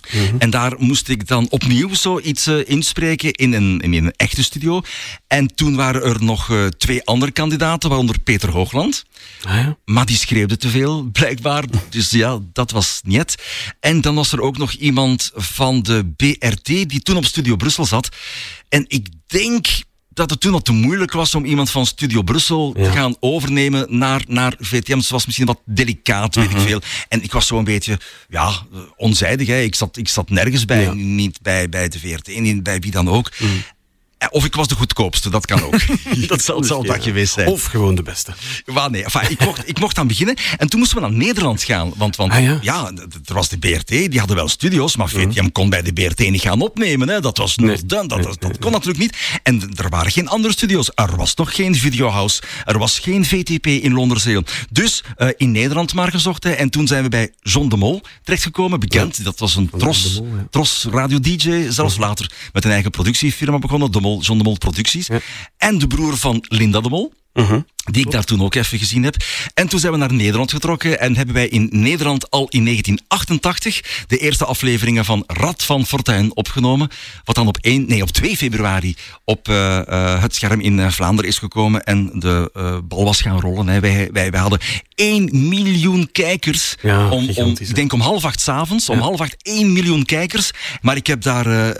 [0.00, 0.42] Gent.
[0.42, 4.82] En daar moest ik dan opnieuw zoiets eh, inspreken in een, in een echte studio.
[5.26, 9.04] En toen waren er nog eh, twee andere kandidaten, waaronder Peter Hoogland.
[9.42, 9.76] Ah, ja.
[9.84, 11.64] Maar die schreeuwde te veel, blijkbaar.
[11.88, 13.34] Dus ja, dat was niet.
[13.80, 17.86] En dan was er ook nog iemand van de BRT die toen op Studio Brussel
[17.86, 18.08] zat.
[18.68, 19.66] En ik denk
[20.20, 22.84] dat het toen al te moeilijk was om iemand van Studio Brussel Ja.
[22.84, 25.00] te gaan overnemen naar, naar VTM.
[25.00, 26.56] Ze was misschien wat delicaat, weet Mhm.
[26.60, 26.80] ik veel.
[27.08, 27.98] En ik was zo een beetje,
[28.28, 28.52] ja,
[28.96, 29.46] onzijdig.
[29.46, 29.60] Hè.
[29.60, 30.92] Ik, zat, ik zat nergens bij, Ja.
[30.94, 31.14] Mhm.
[31.14, 33.28] niet bij, bij de VRT, niet bij wie dan ook.
[33.38, 33.46] Eh,
[34.28, 35.80] Of ik was de goedkoopste, dat kan ook.
[36.26, 37.48] dat zal, zal dat geweest zijn.
[37.48, 38.32] Of gewoon de beste.
[38.64, 40.36] Wel, nee, enfin, ik, mocht, ik mocht dan beginnen.
[40.58, 41.92] En toen moesten we naar Nederland gaan.
[41.96, 42.92] Want, want Ah, ja?
[43.24, 46.40] er was de BRT, die hadden wel studio's, maar VTM kon bij de BRT niet
[46.40, 47.08] gaan opnemen.
[47.08, 47.20] Hè.
[47.20, 47.56] Dat was.
[47.56, 47.70] Nee.
[47.70, 49.16] nog done, dat, dat, kon natuurlijk niet.
[49.42, 50.90] En er waren geen andere studio's.
[50.94, 52.42] Er was nog geen Videohouse.
[52.64, 54.42] Er was geen VTP in Londerzeel.
[54.70, 56.44] Dus eh, in Nederland maar gezocht.
[56.44, 56.50] Hè.
[56.50, 59.24] En toen zijn we bij John de Mol terechtgekomen, bekend.
[59.24, 60.46] Dat was een tros, de Mol, ja.
[60.50, 65.08] tros radio-dj, zelfs later met een eigen productiefirma begonnen, de Mol, John de Mol Producties.
[65.56, 67.12] En de broer van Linda de Mol.
[67.90, 69.16] Die ik daar toen ook even gezien heb.
[69.54, 74.04] En toen zijn we naar Nederland getrokken en hebben wij in Nederland al in 1988
[74.06, 76.88] de eerste afleveringen van Rad van Fortuin opgenomen.
[77.24, 80.90] Wat dan op, 1, nee, op 2 februari op eh, eh, het scherm in eh,
[80.90, 82.50] Vlaanderen is gekomen en de
[82.84, 83.68] bal was gaan rollen.
[83.68, 83.80] Hè.
[83.80, 84.60] Wij, wij, wij hadden
[84.94, 86.74] 1 miljoen kijkers.
[86.82, 90.50] Ja, om, om, ik denk om half acht s'avonds, om half acht 1 miljoen kijkers.
[90.80, 91.76] Maar ik heb daar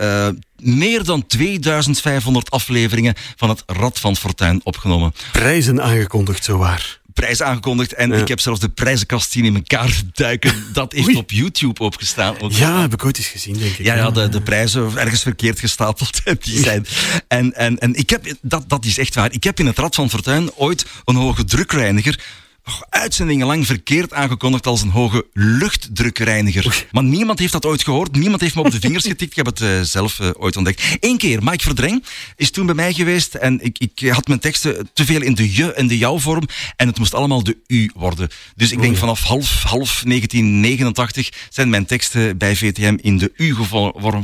[0.61, 6.99] meer dan 2500 afleveringen van het Rad van Fortuin opgenomen Prijzen aangekondigd, zowaar.
[7.13, 7.93] prijs aangekondigd.
[7.93, 8.15] En Ja.
[8.17, 10.53] ik heb zelfs de prijzenkast zien in elkaar duiken.
[10.73, 11.17] Dat heeft Oei.
[11.17, 12.39] op YouTube opgestaan.
[12.39, 12.51] Ook.
[12.51, 13.85] Ja, heb ik ooit eens gezien, denk ik.
[13.85, 16.21] Ja, ja de, de prijzen ergens verkeerd gestapeld.
[16.43, 16.85] Die zijn.
[17.27, 19.31] En, en, en ik heb, dat, dat is echt waar.
[19.33, 22.19] Ik heb in het Rad van Fortuin ooit een hoge drukreiniger
[22.65, 26.87] nog uitzendingen lang verkeerd aangekondigd als een hoge luchtdrukreiniger.
[26.91, 28.15] Maar niemand heeft dat ooit gehoord.
[28.15, 29.31] Niemand heeft me op de vingers getikt.
[29.31, 30.97] Ik heb het eh, zelf eh, ooit ontdekt.
[30.99, 32.03] Eén keer, Mike Verdreng
[32.35, 35.55] is toen bij mij geweest en ik, ik had mijn teksten te veel in de
[35.55, 38.29] je en de jou vorm en het moest allemaal de u worden.
[38.55, 43.55] Dus ik denk vanaf half, half 1989 zijn mijn teksten bij VTM in de u
[43.55, 44.19] vorm.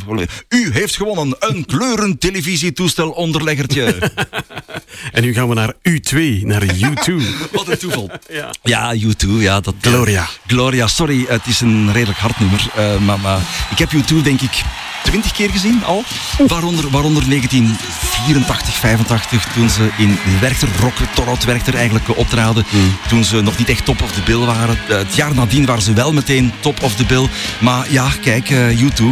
[0.50, 3.96] U heeft gewonnen een kleurentelevisietoestel onderleggertje.
[5.12, 7.14] En nu gaan we naar U2, naar U2.
[7.52, 8.12] Wat een toeval.
[8.30, 8.50] Ja.
[8.64, 9.60] Ja, U2, ja.
[9.60, 10.28] Dat, Gloria.
[10.48, 12.68] Gloria, sorry, het is een redelijk hard nummer.
[12.76, 14.62] eh, maar, maar ik heb U2, denk ik,
[15.04, 16.04] twintig keer gezien al.
[16.48, 22.66] Waaronder, waaronder 1984, 85, toen ze in Werchter, Rock, Torhout Werchter eigenlijk eh, optraden.
[23.08, 24.78] Toen ze nog niet echt top of the bill waren.
[24.90, 27.28] Eh, het jaar nadien waren ze wel meteen top of the bill.
[27.60, 29.04] Maar ja, kijk, eh, U2,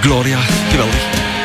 [0.00, 0.38] Gloria,
[0.70, 1.39] geweldig.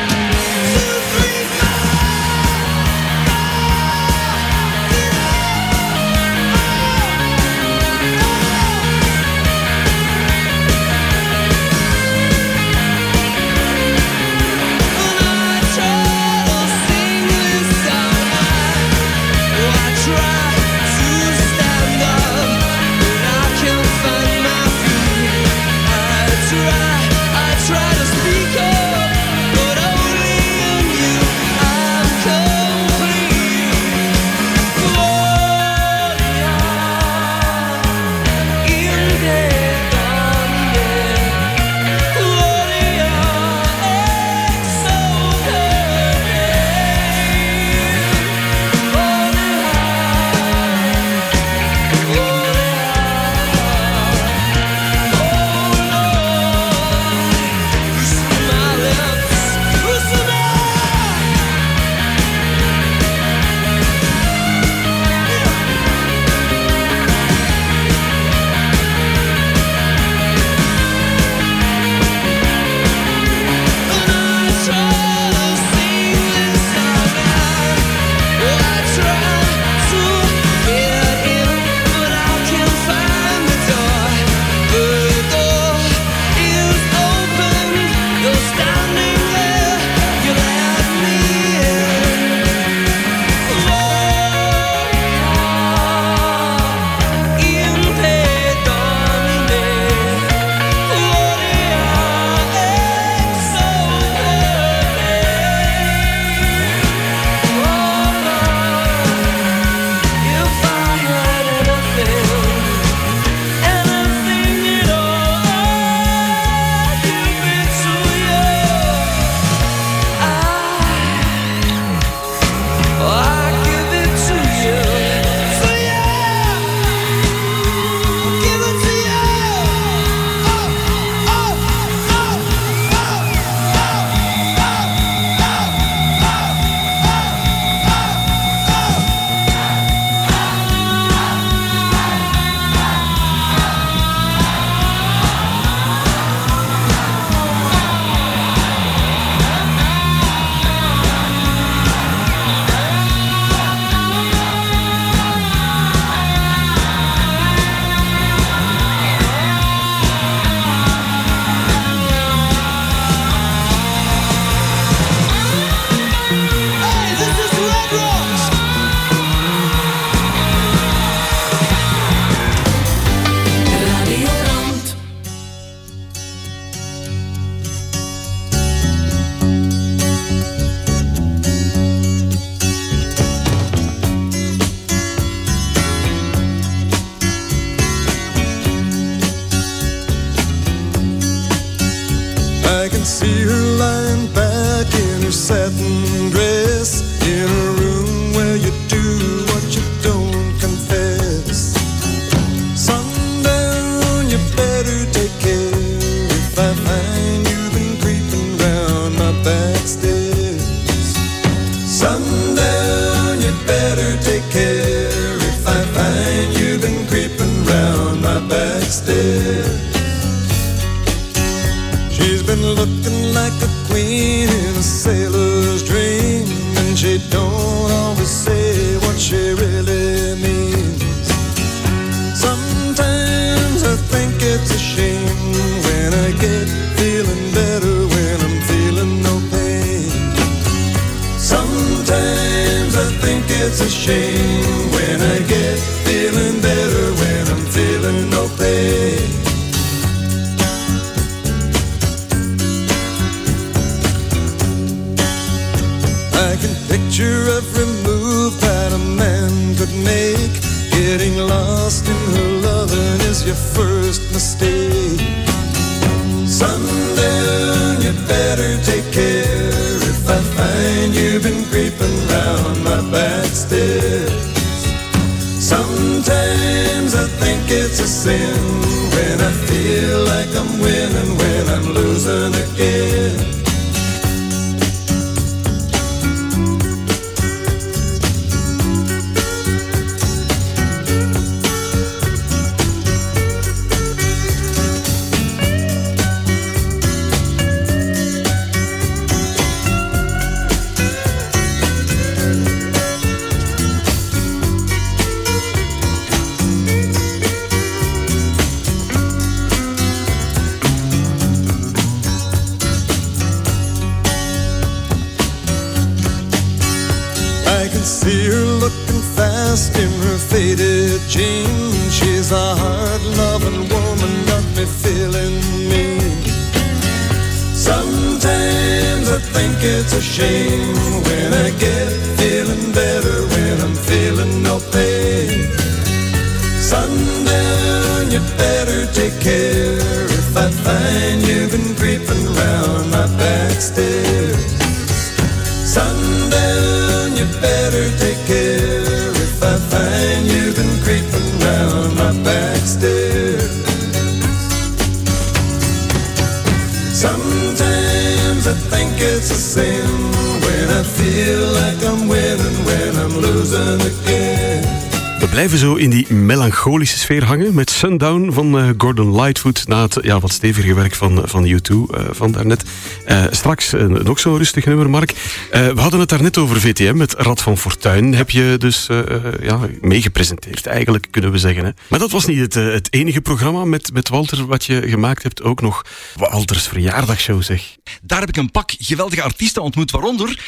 [367.26, 371.42] Sfeer hangen met Sundown van eh, Gordon Lightfoot na het ja, wat stevige werk van,
[371.44, 372.84] van U2 eh, van daarnet.
[373.24, 375.34] Eh straks nog zo'n rustig nummer, Mark.
[375.70, 379.18] Eh, we hadden het daarnet over VTM, met Rad van Fortuin heb je dus eh,
[379.18, 381.84] eh, ja, meegepresenteerd, eigenlijk kunnen we zeggen.
[381.84, 381.90] Hè.
[382.08, 385.42] Maar dat was niet het, eh, het enige programma met, met Walter wat je gemaakt
[385.42, 385.62] hebt.
[385.62, 386.04] Ook nog
[386.36, 387.96] Walters verjaardagshow, zeg.
[388.22, 390.58] Daar heb ik een pak geweldige artiesten ontmoet, waaronder,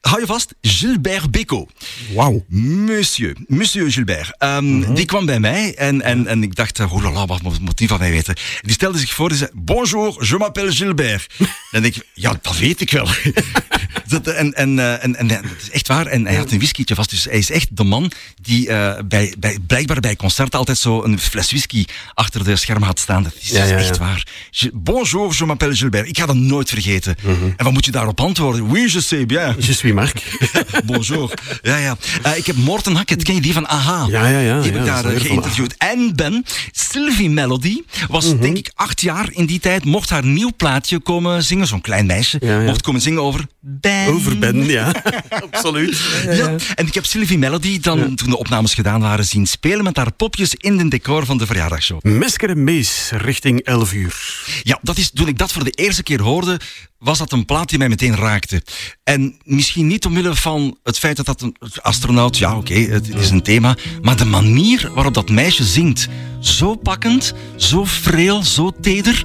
[0.00, 1.70] hou je vast, Gilbert Bécaud.
[2.14, 2.44] Wauw.
[2.48, 4.34] Monsieur, monsieur Gilbert.
[4.38, 7.78] Ehm, Die kwam bij mij en, en, en ik dacht, oh la la, wat moet
[7.78, 8.34] die van mij weten?
[8.60, 11.34] Die stelde zich voor en zei, bonjour, je m'appelle Gilbert.
[11.70, 13.08] dan denk ik, ja, dat weet ik wel.
[14.08, 16.06] dat, en, en, eh, en, en, dat is echt waar.
[16.06, 18.10] En hij had een whiskietje vast, dus hij is echt de man
[18.42, 21.84] die eh, bij, bij, blijkbaar bij concerten altijd zo een fles whisky
[22.14, 23.22] achter de schermen had staan.
[23.22, 23.98] Dat is Ja, ja, echt ja.
[24.00, 24.26] waar.
[24.50, 26.08] Je- bonjour, je m'appelle Gilbert.
[26.08, 27.16] Ik ga dat nooit vergeten.
[27.56, 28.62] En wat moet je daarop antwoorden?
[28.62, 29.54] Oui, je sais bien.
[29.58, 30.22] Je suis Mark.
[30.84, 31.32] Bonjour.
[31.62, 31.96] Ja, ja.
[32.22, 34.06] Eh, ik heb Morten Hackett, ken je die van AHA?
[34.08, 35.74] Ja, ja, ja, Die heb ik daar eh, geïnterviewd.
[35.78, 38.40] En Ben, Sylvie Melody, was Mhm.
[38.40, 42.06] denk ik acht jaar in die tijd, mocht haar nieuw plaatje komen zingen, zo'n klein
[42.06, 44.06] meisje, mocht komen zingen over Ben.
[44.08, 44.92] Over Ben, ja.
[45.50, 45.98] Absoluut.
[46.24, 49.96] Ja, en ik heb Sylvie Melody dan, toen de opnames gedaan waren, zien spelen met
[49.96, 52.02] haar popjes in de decor van de verjaardagsshow.
[52.04, 54.42] Mesker en Mees, richting 11 uur.
[54.62, 56.60] Ja, dat is, toen ik dat voor de eerste keer hoorde,
[57.00, 58.62] was dat een plaat die mij meteen raakte.
[59.02, 63.18] En misschien niet omwille van het feit dat dat een astronaut, ja oké, het, het
[63.18, 66.08] is een thema, maar de manier waarop dat meisje zingt,
[66.40, 69.24] zo pakkend, zo freel, zo teder,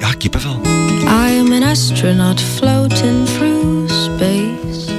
[0.00, 0.60] ja, kippenvel.
[1.02, 4.92] I am an astronaut floating through space,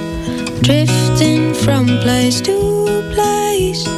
[0.61, 2.83] drifting from place to
[3.13, 3.89] place.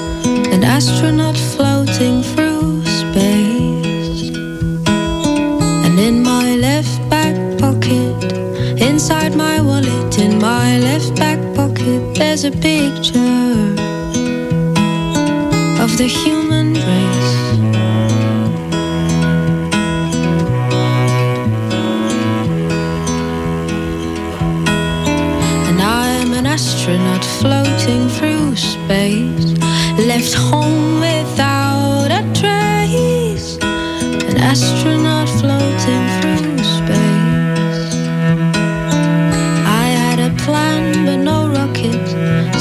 [0.52, 2.45] An astronaut floating through
[9.08, 13.76] inside my wallet, in my left back pocket, there's a picture
[15.84, 17.34] of the human race.
[25.68, 29.54] And I am an astronaut floating through space,
[30.00, 31.65] left home without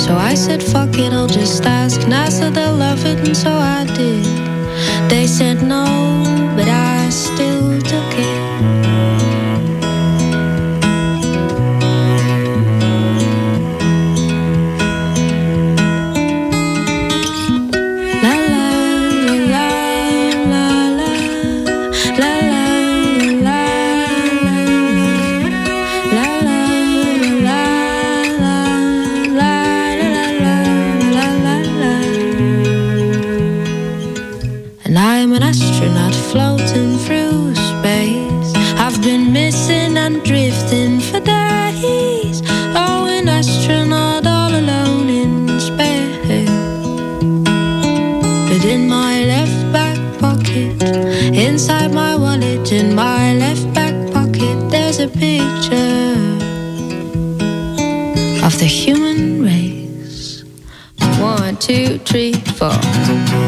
[0.05, 3.87] So I said, fuck it, I'll just ask NASA, they'll love it, and so I
[3.97, 4.27] did.
[5.09, 5.83] They said no,
[55.15, 56.15] picture
[58.45, 60.45] of the human race.
[61.21, 63.44] One, two, three, four.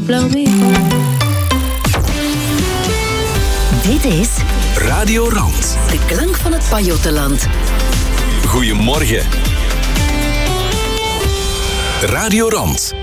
[0.00, 0.88] Will blow me home.
[3.82, 4.28] Dit is
[4.76, 5.78] Radio Rand.
[5.90, 7.46] de klank van het Pajottenland.
[8.46, 9.22] Goedemorgen.
[12.00, 12.99] Radio Rand.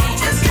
[0.00, 0.47] I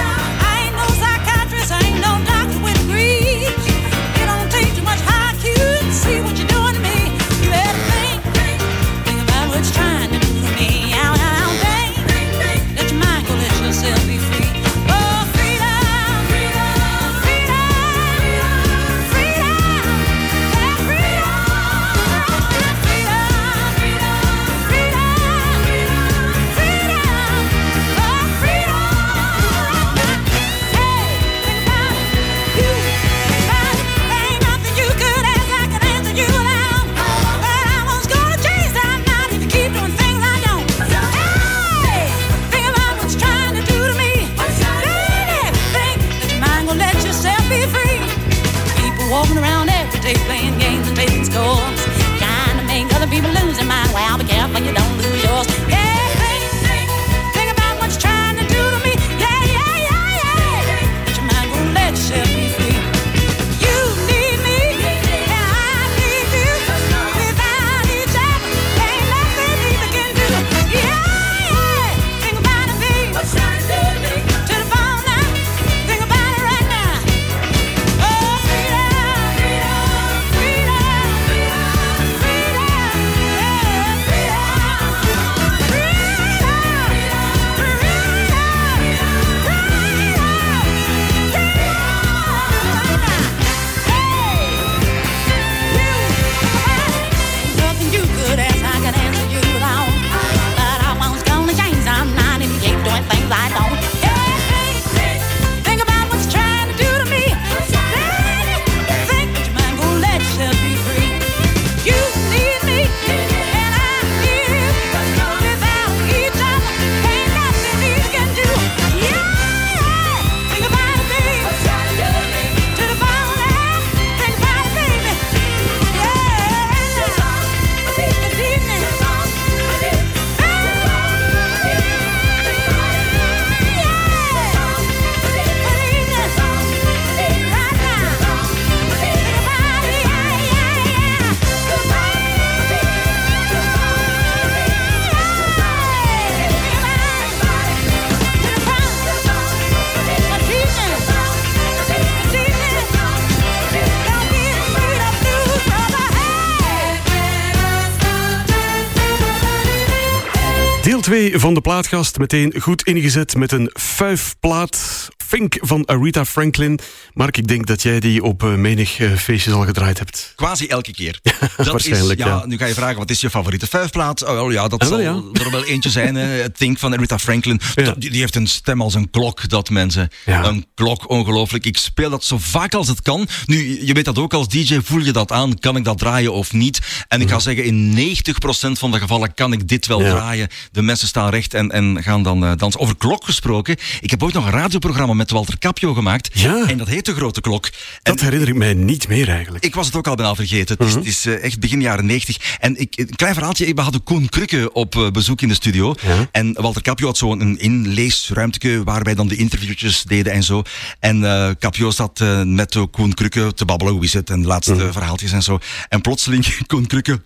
[161.37, 165.07] Deel 2 van de plaatkast meteen goed ingezet met een fuifplaat.
[165.27, 166.79] Fink van Aretha Franklin.
[167.17, 170.33] Mark, ik denk dat jij die op eh, menig eh, feestjes al gedraaid hebt.
[170.35, 171.19] Quasi elke keer.
[171.57, 172.45] Dat waarschijnlijk, is, ja.
[172.45, 174.23] Nu ga je vragen, wat is je favoriete vijfplaat?
[174.23, 174.99] Oh, wel, ja, dat Ah, zal
[175.43, 176.15] er wel eentje zijn.
[176.15, 176.49] hè.
[176.49, 177.59] Think van Aretha Franklin.
[177.97, 180.09] Die, die heeft een stem als een klok, dat mensen.
[180.25, 181.65] Een klok, ongelooflijk.
[181.65, 183.27] Ik speel dat zo vaak als het kan.
[183.45, 185.59] Nu, je weet dat ook als DJ, voel je dat aan?
[185.59, 186.79] Kan ik dat draaien of niet?
[187.07, 190.47] En ik ga zeggen, in 90% van de gevallen kan ik dit wel draaien.
[190.71, 192.79] De mensen staan recht en, en gaan dan eh, dansen.
[192.81, 193.75] Over klok gesproken.
[194.01, 196.29] Ik heb ooit nog een radioprogramma met Walter Capio gemaakt.
[196.67, 197.69] En dat heet De Grote Klok.
[198.03, 199.65] Dat herinner ik mij niet meer eigenlijk.
[199.65, 200.75] Ik was het ook al bijna vergeten.
[200.77, 202.57] Het is, het is eh, echt begin jaren 90.
[202.59, 203.73] En ik, een klein verhaaltje.
[203.73, 205.95] We hadden Koen Krukke op eh, bezoek in de studio.
[206.31, 210.61] En Walter Capio had zo'n een inleesruimteke waar wij dan de interviewtjes deden en zo.
[210.99, 213.93] En eh Capio zat met Koen Krukke te babbelen.
[213.93, 214.29] Hoe is het?
[214.29, 215.59] En de laatste verhaaltjes en zo.
[215.89, 217.11] En plotseling Koen Krukke...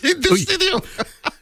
[0.00, 0.80] in de studio.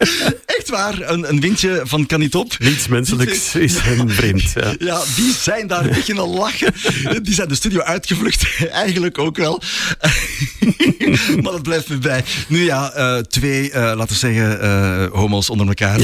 [0.59, 1.01] Echt waar.
[1.01, 2.57] Een, een windje van kan niet op.
[2.59, 4.53] Niets menselijks is hem vreemd.
[4.55, 4.74] Ja.
[4.90, 6.74] Ja, die zijn daar beginnen lachen.
[7.22, 8.46] Die zijn de studio uitgevlucht.
[8.70, 9.62] Eigenlijk ook wel.
[11.42, 12.24] maar dat blijft me bij.
[12.46, 16.01] Nu ja, eh, twee, eh, laten we zeggen, eh, homo's onder elkaar.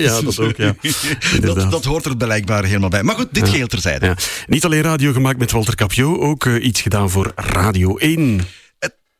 [0.00, 0.74] ja, dat ook, ja.
[1.40, 3.02] dat, dat hoort er blijkbaar helemaal bij.
[3.02, 3.50] Maar goed, dit Ja.
[3.50, 4.16] geheel terzijde.
[4.46, 8.40] Niet alleen radio gemaakt met Walter Capio, ook iets gedaan voor Radio 1.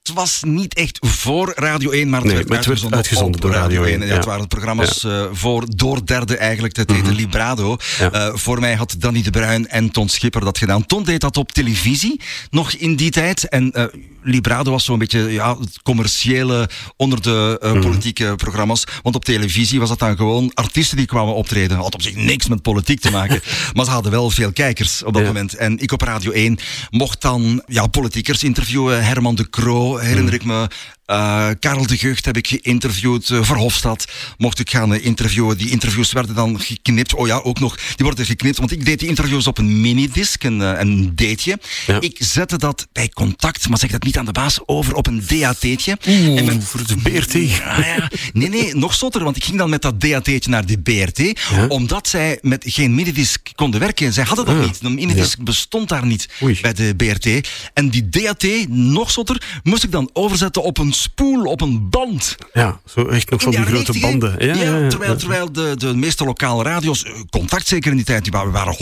[0.07, 3.51] Het was niet echt voor Radio 1, maar het Nee, werd het werd uitgezonden, door
[3.51, 4.15] Radio 1, Ja, ja.
[4.15, 6.77] Het waren programma's eh, voor door derde eigenlijk.
[6.77, 7.77] Het heette Librado.
[7.99, 10.87] Eh, voor mij had Danny de Bruin en Ton Schipper dat gedaan.
[10.87, 13.49] Ton deed dat op televisie, nog in die tijd.
[13.49, 13.85] En eh,
[14.27, 18.85] Librado was zo'n beetje ja, het commerciële onder de eh, politieke programma's.
[19.03, 21.77] Want op televisie was dat dan gewoon artiesten die kwamen optreden.
[21.77, 23.41] Had op zich niks met politiek te maken.
[23.75, 25.29] maar ze hadden wel veel kijkers op dat Ja.
[25.29, 25.55] moment.
[25.55, 26.59] En ik op Radio 1
[26.91, 29.05] mocht dan ja, politiekers interviewen.
[29.05, 30.69] Herman de Croo herinner ik me.
[31.07, 33.31] Eh, Karel de Gucht heb ik geïnterviewd.
[33.31, 34.05] eh, Verhofstadt
[34.39, 35.59] mocht ik gaan eh, interviewen.
[35.59, 37.15] Die interviews werden dan geknipt.
[37.15, 37.77] Oh ja, ook nog.
[37.77, 38.57] Die worden geknipt.
[38.59, 41.59] Want ik deed die interviews op een minidisc, een, een dateje.
[42.01, 45.23] Ik zette dat bij contact, maar zeg dat niet aan de baas, over op een
[45.27, 45.97] DAT'tje.
[46.37, 47.33] En met- voor de BRT.
[47.33, 48.11] Ja, ja.
[48.33, 49.25] Nee, nee, nog zotter.
[49.25, 51.41] Want ik ging dan met dat DAT'tje naar de BRT.
[51.69, 54.13] Omdat zij met geen minidisc konden werken.
[54.13, 54.79] Zij hadden dat Ah, niet.
[54.83, 56.29] Een minidisc bestond daar niet
[56.61, 57.49] bij de BRT.
[57.75, 62.37] En die DAT, nog zotter, moest ik dan overzetten op een spoel, op een band.
[62.53, 64.47] Ja, zo echt nog van die grote jaren 90, banden.
[64.47, 64.89] Ja, ja, ja.
[64.89, 68.53] terwijl, terwijl de, de meeste lokale radio's, eh, contact zeker in die tijd, die waren,
[68.53, 68.77] waren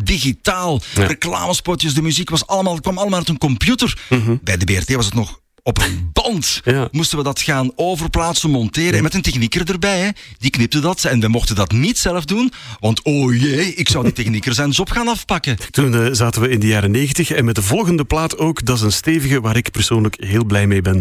[0.00, 0.80] 100% digitaal.
[0.94, 1.06] Ja.
[1.06, 3.98] Reclamespotjes, de muziek was allemaal, kwam allemaal uit een computer.
[4.08, 4.36] Mhm.
[4.42, 6.60] Bij de BRT was het nog op een band.
[6.90, 8.96] Moesten we dat gaan overplaatsen, monteren.
[8.96, 10.00] En met een technieker erbij.
[10.00, 10.08] Hè.
[10.38, 11.04] Die knipte dat.
[11.04, 12.52] En we mochten dat niet zelf doen.
[12.80, 15.56] Want oh jee, ik zou die technieker zijn job gaan afpakken.
[15.70, 18.64] Toen eh, zaten we in de jaren 90 en met de volgende plaat ook.
[18.64, 21.00] Dat is een stevige waar ik persoonlijk heel blij mee ben.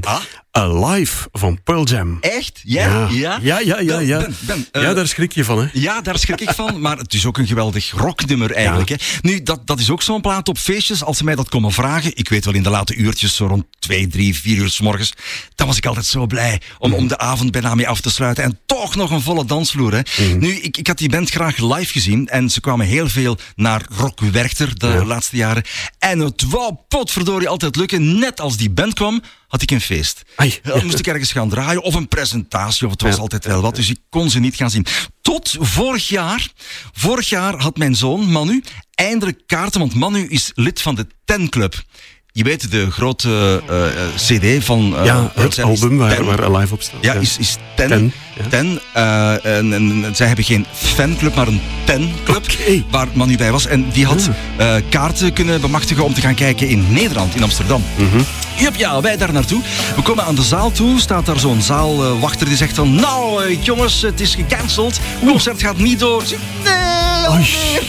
[0.55, 2.17] Alive van Pearl Jam.
[2.21, 2.61] Echt?
[2.63, 3.07] Ja?
[3.11, 3.79] Ja, ja, ja.
[3.79, 4.19] ja, ja.
[4.19, 5.67] Ben, Ben, eh, ja daar schrik je van, hè?
[5.73, 6.81] Ja, daar schrik ik van.
[6.81, 8.89] Maar het is ook een geweldig rocknummer eigenlijk.
[8.89, 8.95] Hè.
[9.21, 11.03] Nu, dat, dat is ook zo'n plaat op feestjes.
[11.03, 13.65] Als ze mij dat komen vragen, ik weet wel in de late uurtjes, zo rond
[13.79, 15.13] 2, 3, 4 uur s morgens,
[15.55, 18.43] dan was ik altijd zo blij om, om de avond bijna mee af te sluiten.
[18.43, 19.93] En toch nog een volle dansvloer.
[19.93, 20.01] Hè.
[20.37, 23.85] Nu, ik, ik had die band graag live gezien en ze kwamen heel veel naar
[23.95, 25.63] Rock Werchter de laatste jaren.
[25.99, 28.19] En het wou potverdorie altijd lukken.
[28.19, 29.21] Net als die band kwam,
[29.53, 30.21] had ik een feest.
[30.63, 33.21] Dan moest ik ergens gaan draaien of een presentatie, of het was Ja.
[33.21, 33.75] altijd wel wat.
[33.75, 34.85] Dus ik kon ze niet gaan zien.
[35.21, 36.47] Tot vorig jaar.
[36.93, 38.63] Vorig jaar had mijn zoon Manu
[38.95, 41.83] eindelijk kaarten, want Manu is lid van de Ten Club.
[42.35, 44.97] Je weet, de grote eh, eh, CD van.
[44.97, 46.25] eh, ja, het album waar, Ten.
[46.25, 46.97] waar Alive op staat.
[47.01, 47.87] Ja, is, is Ten.
[47.89, 48.13] Ten,
[48.49, 48.79] Ten.
[49.43, 52.45] en, en zij hebben geen fanclub, maar een Ten-club.
[52.89, 53.65] Waar Manu bij was.
[53.67, 57.83] En die had eh, kaarten kunnen bemachtigen om te gaan kijken in Nederland, in Amsterdam.
[58.57, 59.61] Jup, ja, wij daar naartoe.
[59.95, 60.99] We komen aan de zaal toe.
[60.99, 62.95] Staat daar zo'n zaalwachter die zegt van...
[62.95, 64.99] Nou, jongens, het is gecanceld.
[65.19, 66.23] Het concert gaat niet door.
[66.63, 67.83] Nee, alweer.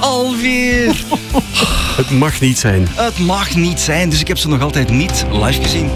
[0.00, 0.94] Alweer.
[1.96, 2.88] Het mag niet zijn.
[2.94, 5.90] Het mag niet zijn, dus ik heb ze nog altijd niet live gezien.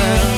[0.00, 0.29] She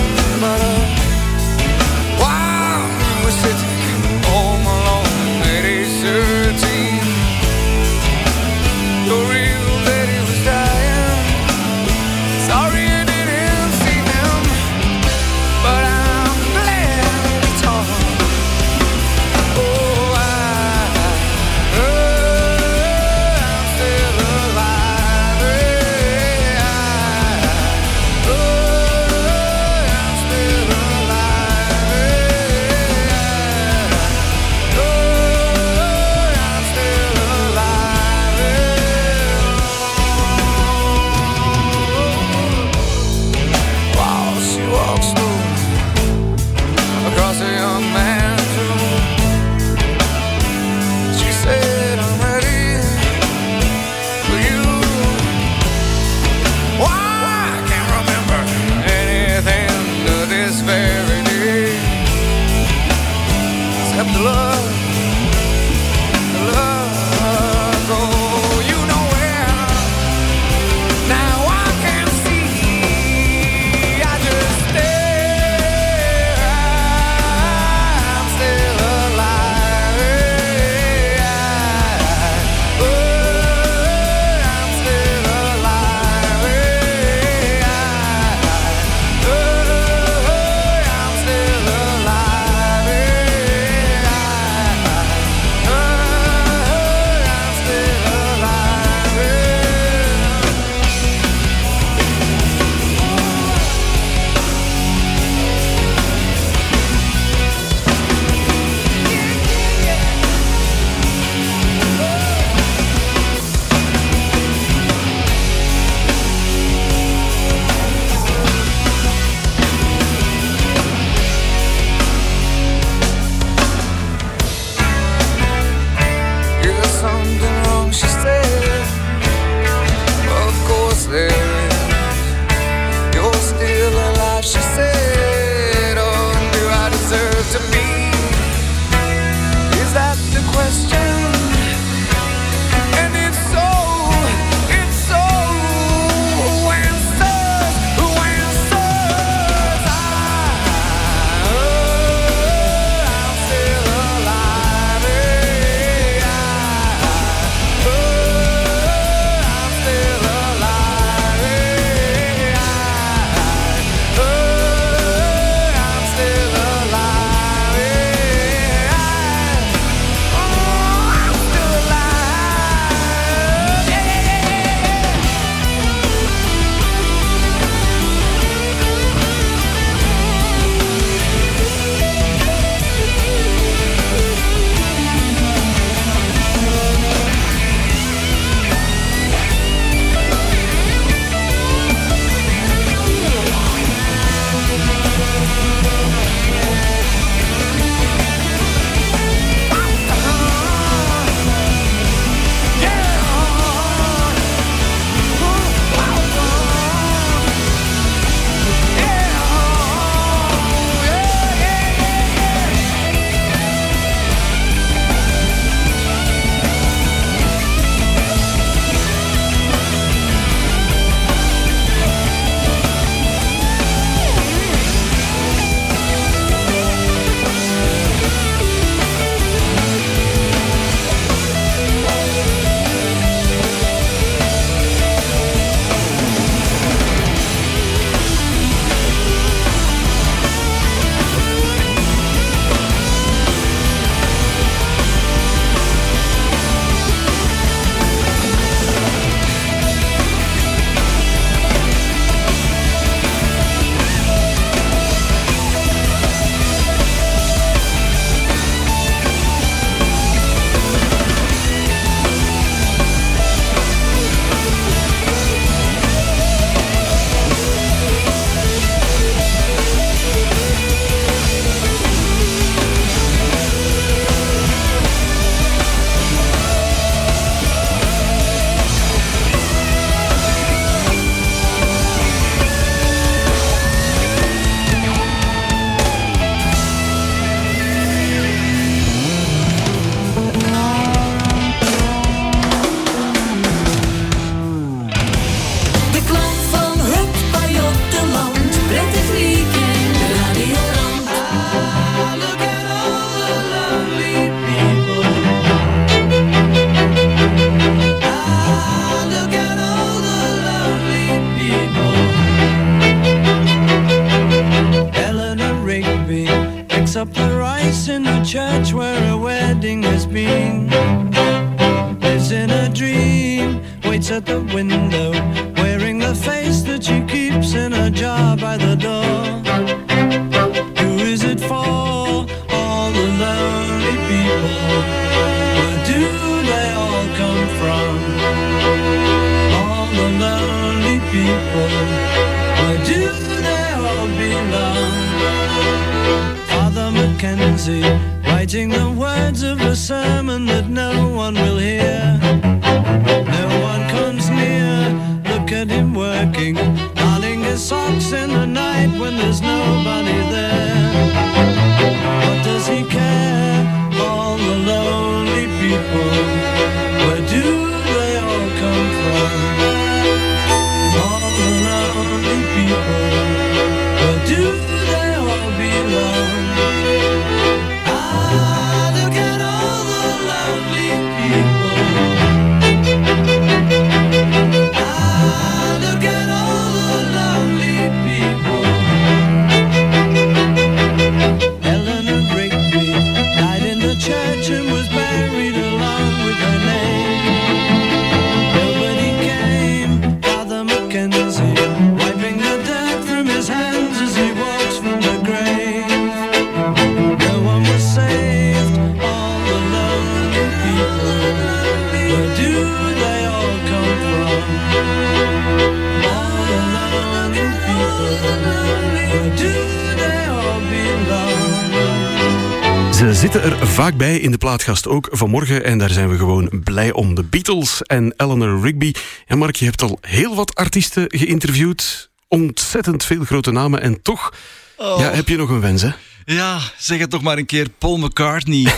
[424.02, 425.84] vaak bij in de plaatgast ook vanmorgen.
[425.84, 427.34] En daar zijn we gewoon blij om.
[427.34, 429.12] De Beatles en Eleanor Rigby.
[429.46, 432.30] En Mark, je hebt al heel wat artiesten geïnterviewd.
[432.48, 434.00] Ontzettend veel grote namen.
[434.00, 434.52] En toch
[434.98, 435.32] ja, oh.
[435.32, 436.10] heb je nog een wens, hè?
[436.44, 437.88] Ja, zeg het toch maar een keer.
[437.98, 438.92] Paul McCartney.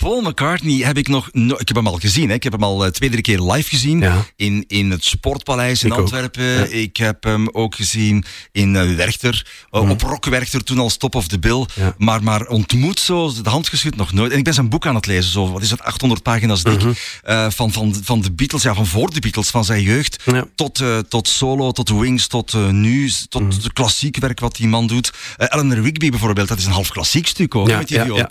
[0.00, 1.28] Paul McCartney heb ik nog...
[1.32, 2.28] no- ik heb hem al gezien.
[2.28, 2.34] Hè.
[2.34, 4.00] Ik heb hem al eh, twee, drie keer live gezien.
[4.00, 4.24] Ja.
[4.36, 5.96] In, in het Sportpaleis in Ik.
[5.98, 6.44] Antwerpen.
[6.44, 6.64] Ja.
[6.64, 9.46] Ik heb hem ook gezien in eh, Werchter.
[9.70, 11.66] eh, Op Rock Werchter, toen al Stop of the Bill.
[11.74, 11.94] Ja.
[11.98, 14.32] Maar, maar ontmoet zo, de hand geschud nog nooit.
[14.32, 15.30] En ik ben zijn boek aan het lezen.
[15.32, 16.82] Zo, wat is het, 800 pagina's dik.
[17.22, 20.24] eh, van, van, van de Beatles, ja, van voor de Beatles, van zijn jeugd.
[20.54, 23.10] Tot, tot solo, tot Wings, tot nu.
[23.28, 25.10] Tot de klassiek werk wat die man doet.
[25.36, 27.68] Eleanor Rigby bijvoorbeeld, dat is een half klassiek stuk ook.
[27.68, 28.28] Ja, met die ja.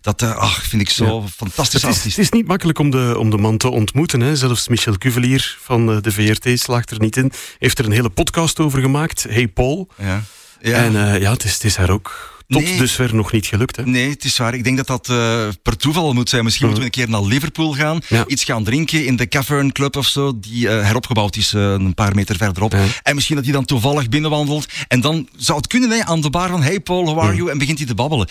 [0.00, 2.16] Dat ach, vind ik zo fantastisch Het is, artiest.
[2.16, 4.20] het is niet makkelijk om de, om de man te ontmoeten.
[4.20, 4.36] Hè.
[4.36, 7.32] Zelfs Michel Cuvelier van eh, de VRT slaagt er niet in.
[7.58, 9.26] Heeft er een hele podcast over gemaakt.
[9.28, 9.88] Hey Paul.
[10.02, 10.22] Ja.
[10.60, 10.72] Ja.
[10.84, 12.78] En eh, ja, het is, het is haar ook tot Nee.
[12.78, 13.76] dusver nog niet gelukt.
[13.76, 13.86] Hè.
[13.86, 14.54] Nee, het is waar.
[14.54, 16.44] Ik denk dat dat eh, per toeval moet zijn.
[16.44, 18.00] Misschien moeten we een keer naar Liverpool gaan.
[18.08, 18.24] Ja.
[18.26, 20.38] Iets gaan drinken in de Cavern Club of zo.
[20.40, 22.74] Die heropgebouwd is een paar meter verderop.
[23.02, 24.66] En misschien dat hij dan toevallig binnenwandelt.
[24.88, 26.62] En dan zou het kunnen hè, aan de bar van...
[26.62, 27.50] Hey Paul, how are you?
[27.50, 28.28] En begint hij te babbelen.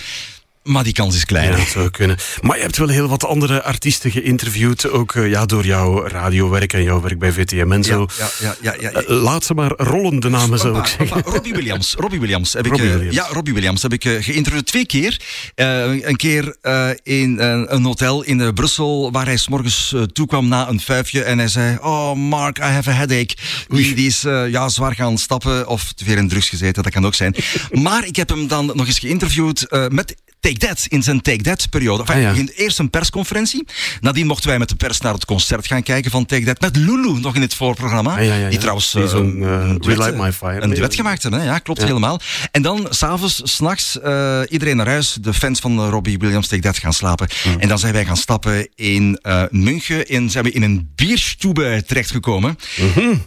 [0.65, 1.49] Maar die kans is klein.
[1.51, 2.17] Ja, dat zou kunnen.
[2.41, 4.89] Maar je hebt wel heel wat andere artiesten geïnterviewd.
[4.89, 8.07] Ook eh, ja, door jouw radiowerk en jouw werk bij VTM en zo.
[8.17, 9.01] Ja, ja, ja, ja, ja.
[9.01, 11.21] Eh, laat ze maar rollen, de namen zou ik zeggen.
[11.25, 11.93] Robbie Williams.
[11.97, 12.91] Robbie Williams heb Robbie ik.
[12.91, 13.15] eh, Williams.
[13.15, 15.21] Ja, Robbie Williams heb ik eh, geïnterviewd twee keer.
[15.55, 20.01] Eh, een keer eh, in eh, een hotel in eh, Brussel waar hij s'morgens uh,
[20.01, 23.35] toekwam na een vijfje en hij zei: Oh, Mark, I have a headache.
[23.67, 27.05] Die, die is eh, ja, zwaar gaan stappen of veel in drugs gezeten, dat kan
[27.05, 27.35] ook zijn.
[27.71, 30.15] maar ik heb hem dan nog eens geïnterviewd eh, met.
[30.39, 32.03] Take That, in zijn Take That-periode.
[32.03, 32.43] Enfin, Ah, ja.
[32.55, 33.65] Eerst een persconferentie.
[34.01, 36.61] Nadien mochten wij met de pers naar het concert gaan kijken van Take That.
[36.61, 38.11] Met Lulu nog in het voorprogramma.
[38.11, 38.49] Ah, ja, ja, ja.
[38.49, 40.61] Die trouwens Die eh, eh, een We duet, My Fire.
[40.61, 41.45] Een duet gemaakt hebben, hè?
[41.45, 42.19] ja, klopt helemaal.
[42.51, 45.17] En dan s'avonds, s'nachts, eh iedereen naar huis.
[45.21, 47.27] De fans van Robbie Williams Take That gaan slapen.
[47.59, 50.07] En dan zijn wij gaan stappen in eh, München.
[50.07, 52.57] En zijn we in een bierstube terechtgekomen.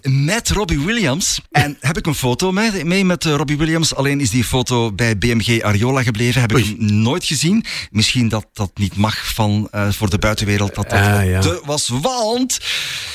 [0.03, 1.41] Met Robbie Williams.
[1.51, 3.95] En heb ik een foto mee, mee met Robbie Williams.
[3.95, 6.41] Alleen is die foto bij BMG Ariola gebleven.
[6.41, 7.65] Heb ik hem nooit gezien.
[7.91, 10.75] Misschien dat dat niet mag van, eh, voor de buitenwereld.
[10.75, 11.41] Dat dat Ah, ja.
[11.41, 11.89] te was.
[11.89, 12.59] Want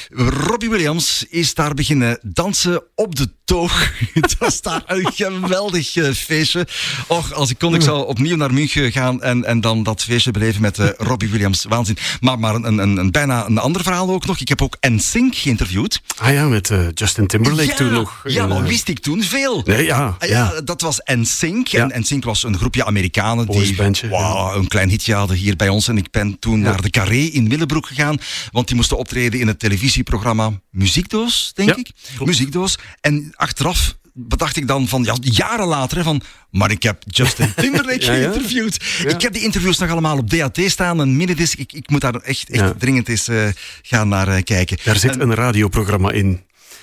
[0.10, 3.90] Robbie Williams is daar beginnen dansen op de toog.
[4.14, 6.68] Het was daar een geweldig eh, feestje.
[7.08, 10.32] Och, als ik kon, ik zou opnieuw naar München gaan en, en dan dat feestje
[10.32, 11.66] beleven met eh, Robbie Williams.
[11.70, 11.98] Waanzin.
[12.20, 14.40] Maar, maar een, een, een, bijna een ander verhaal ook nog.
[14.40, 16.02] Ik heb ook NSYNC geïnterviewd.
[16.18, 18.22] Ah ja, met Justin Timberlake ja, toen nog.
[18.24, 19.62] Ja, maar wist ik toen veel.
[19.66, 20.16] Nee, ja.
[20.20, 20.52] Ah, ja.
[20.54, 21.68] Ja, dat was NSYNC.
[21.68, 21.90] Ja.
[21.90, 23.73] En NSYNC was een groepje Amerikanen die
[24.10, 25.88] Wauw, een klein hitje hadden hier bij ons.
[25.88, 28.18] En ik ben toen naar de Carré in Willebroek gegaan.
[28.52, 31.92] Want die moesten optreden in het televisieprogramma Muziekdoos, denk Ja, ik.
[32.16, 32.26] klopt.
[32.32, 32.78] Muziekdoos.
[33.02, 36.22] En achteraf bedacht ik dan van, ja, jaren later, hè, van...
[36.52, 38.20] Maar ik heb Justin Timberlake Ja, ja.
[38.20, 38.84] geïnterviewd.
[39.04, 39.10] Ja.
[39.10, 41.00] Ik heb die interviews nog allemaal op DAT staan.
[41.00, 41.58] Een minidisc.
[41.58, 43.48] Ik, ik moet daar echt, echt dringend eens eh,
[43.82, 44.78] gaan naar eh, kijken.
[44.84, 46.42] Daar zit En- een radioprogramma in.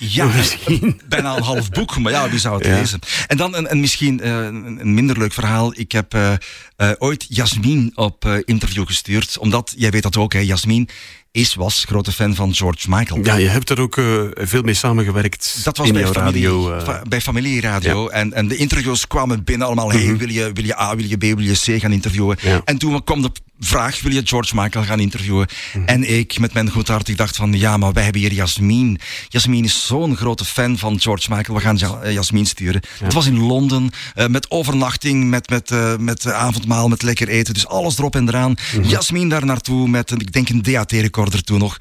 [0.09, 1.01] Ja, Misschien.
[1.09, 2.79] bijna een half boek, maar ja, wie zou het Ja.
[2.79, 2.99] lezen?
[3.27, 5.73] En dan een, een misschien eh, een, minder leuk verhaal.
[5.75, 6.33] Ik heb eh,
[6.75, 10.89] eh, ooit Jasmin op interview gestuurd, omdat, jij weet dat ook, hè, Jasmin
[11.31, 13.23] is, was grote fan van George Michael.
[13.25, 14.01] Ja, je hebt er ook
[14.33, 17.03] veel mee samengewerkt Dat was in bij, jouw familie, radio.
[17.07, 18.07] bij familieradio.
[18.07, 19.91] En, en de interviews kwamen binnen allemaal.
[19.91, 22.37] Hey, wil, je, wil je A, wil je B, wil je C gaan interviewen?
[22.39, 22.47] Mhm.
[22.47, 22.61] Ja.
[22.65, 23.31] En toen kwam de
[23.65, 25.47] vraag, wil je George Michael gaan interviewen?
[25.73, 25.85] Mhm.
[25.85, 28.99] En ik met mijn goed hart, ik dacht van, ja, maar wij hebben hier Jasmin.
[29.27, 31.57] Jasmin is zo'n grote fan van George Michael.
[31.57, 32.81] We gaan Ja- eh, Jasmin sturen.
[33.03, 37.53] Het was in Londen, eh, met overnachting, met, met, eh, met avondmaal, met lekker eten.
[37.53, 38.55] Dus alles erop en eraan.
[38.75, 38.87] Mhm.
[38.87, 41.77] Jasmin daar naartoe met, een, ik denk, een DAT-recorder toen nog.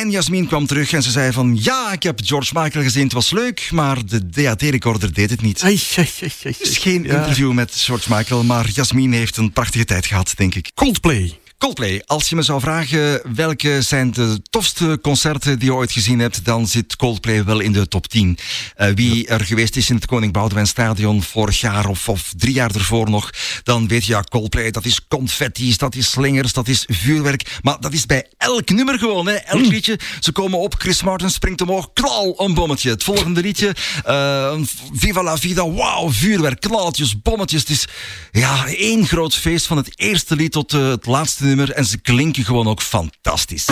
[0.00, 1.58] En Jasmin kwam terug en ze zei van...
[1.60, 5.62] Ja, ik heb George Michael gezien, het was leuk, maar de DAT-recorder deed het niet.
[5.62, 6.54] Ai, ai, ai, ai.
[6.58, 10.70] Dus geen interview met George Michael, maar Jasmin heeft een prachtige tijd gehad, denk ik.
[10.74, 11.38] Coldplay.
[11.62, 16.18] Coldplay, als je me zou vragen welke zijn de tofste concerten die je ooit gezien
[16.18, 18.38] hebt, dan zit Coldplay wel in de top 10.
[18.76, 22.54] Eh, wie er geweest is in het Koning Boudewijn Stadion vorig jaar of, of drie
[22.54, 23.30] jaar ervoor nog,
[23.62, 27.58] dan weet je, ja, Coldplay, dat is confetti's, dat is slingers, dat is vuurwerk.
[27.62, 29.34] Maar dat is bij elk nummer gewoon, hè.
[29.34, 29.98] elk liedje.
[30.20, 32.90] Ze komen op, Chris Martin springt omhoog, knal, een bommetje.
[32.90, 33.74] Het volgende liedje,
[34.04, 34.54] eh,
[34.92, 37.60] Viva la Vida, wauw, vuurwerk, knalletjes, bommetjes.
[37.60, 37.84] Het is
[38.30, 41.76] ja, één groot feest van het eerste lied tot eh, het laatste nummer.
[41.76, 43.66] En ze klinken gewoon ook fantastisch.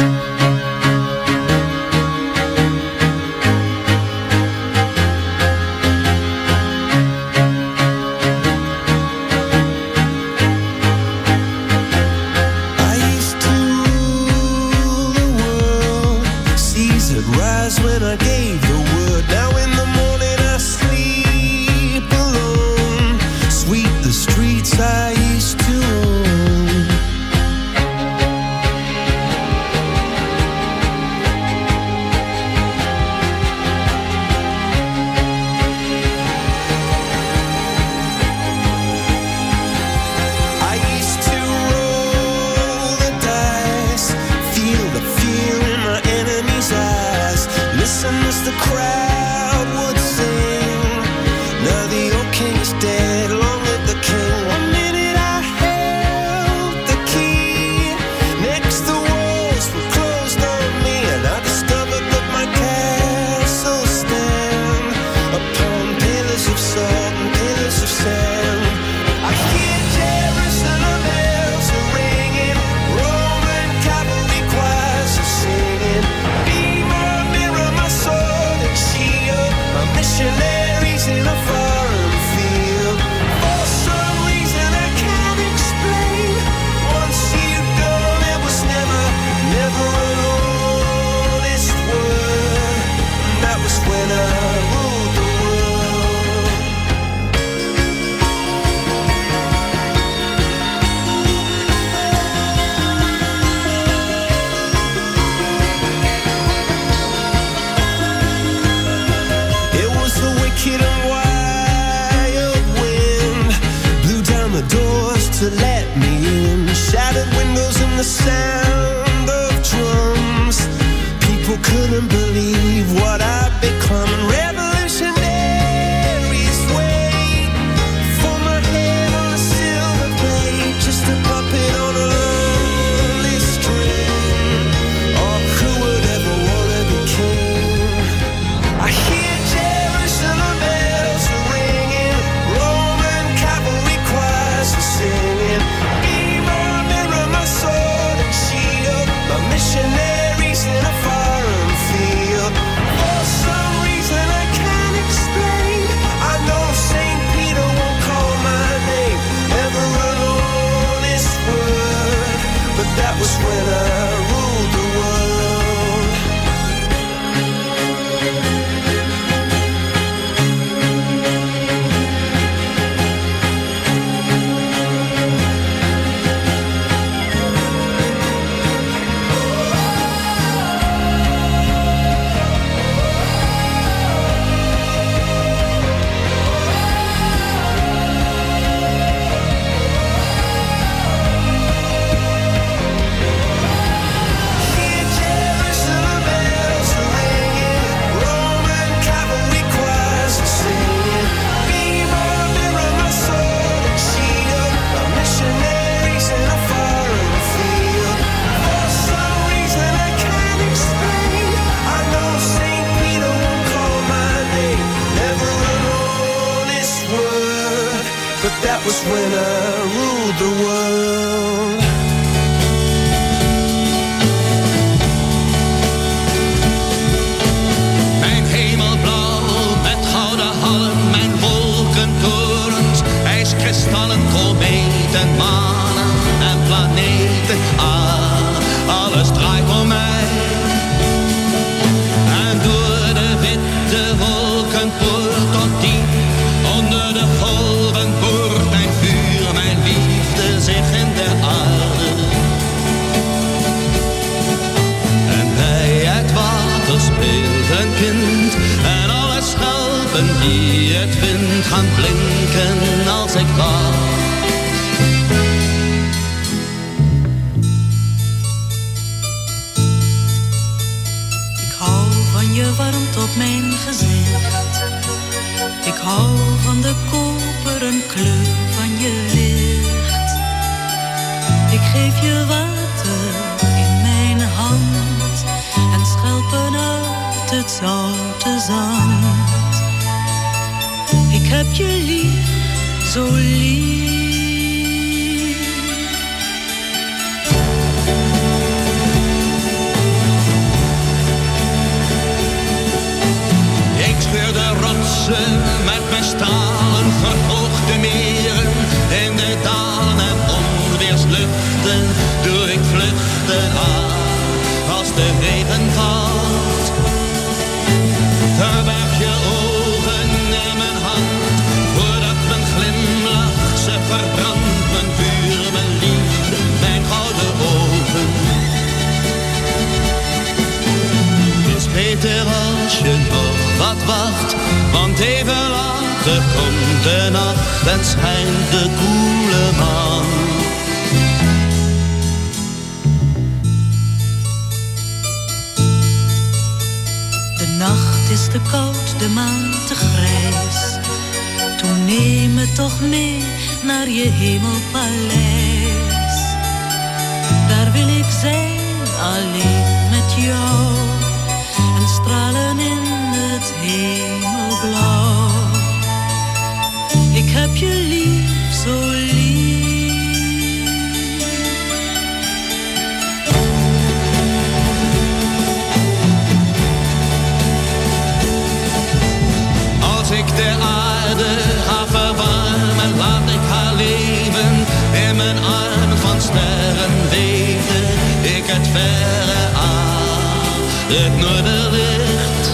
[391.13, 392.67] Het noorderlicht.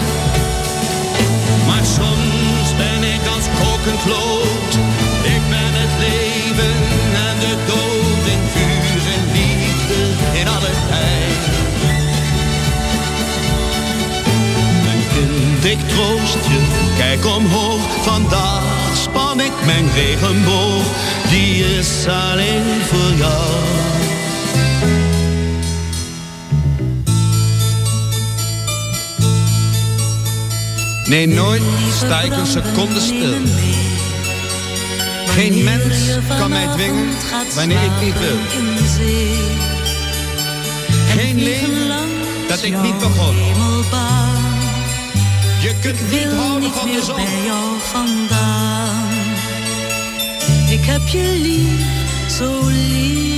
[1.67, 4.73] Maar soms ben ik als kokend lood.
[5.35, 6.75] Ik ben het leven
[7.27, 10.01] en de dood in vuur en liefde
[10.39, 11.41] in alle tijd.
[14.85, 16.61] Mijn kind, ik troost je,
[16.97, 17.81] kijk omhoog.
[18.01, 18.63] Vandaag
[18.95, 20.83] span ik mijn regenboog,
[21.29, 23.86] die is alleen voor jou.
[31.07, 31.61] Nee, nooit
[31.93, 33.33] sta ik een seconde stil.
[35.27, 35.95] Geen mens
[36.39, 37.07] kan mij dwingen
[37.55, 38.37] wanneer ik niet wil.
[41.15, 41.87] Geen leven
[42.47, 43.35] dat ik niet begon.
[45.61, 47.19] Je kunt niet houden van de zon.
[50.69, 53.36] Ik heb je lief, zo lief.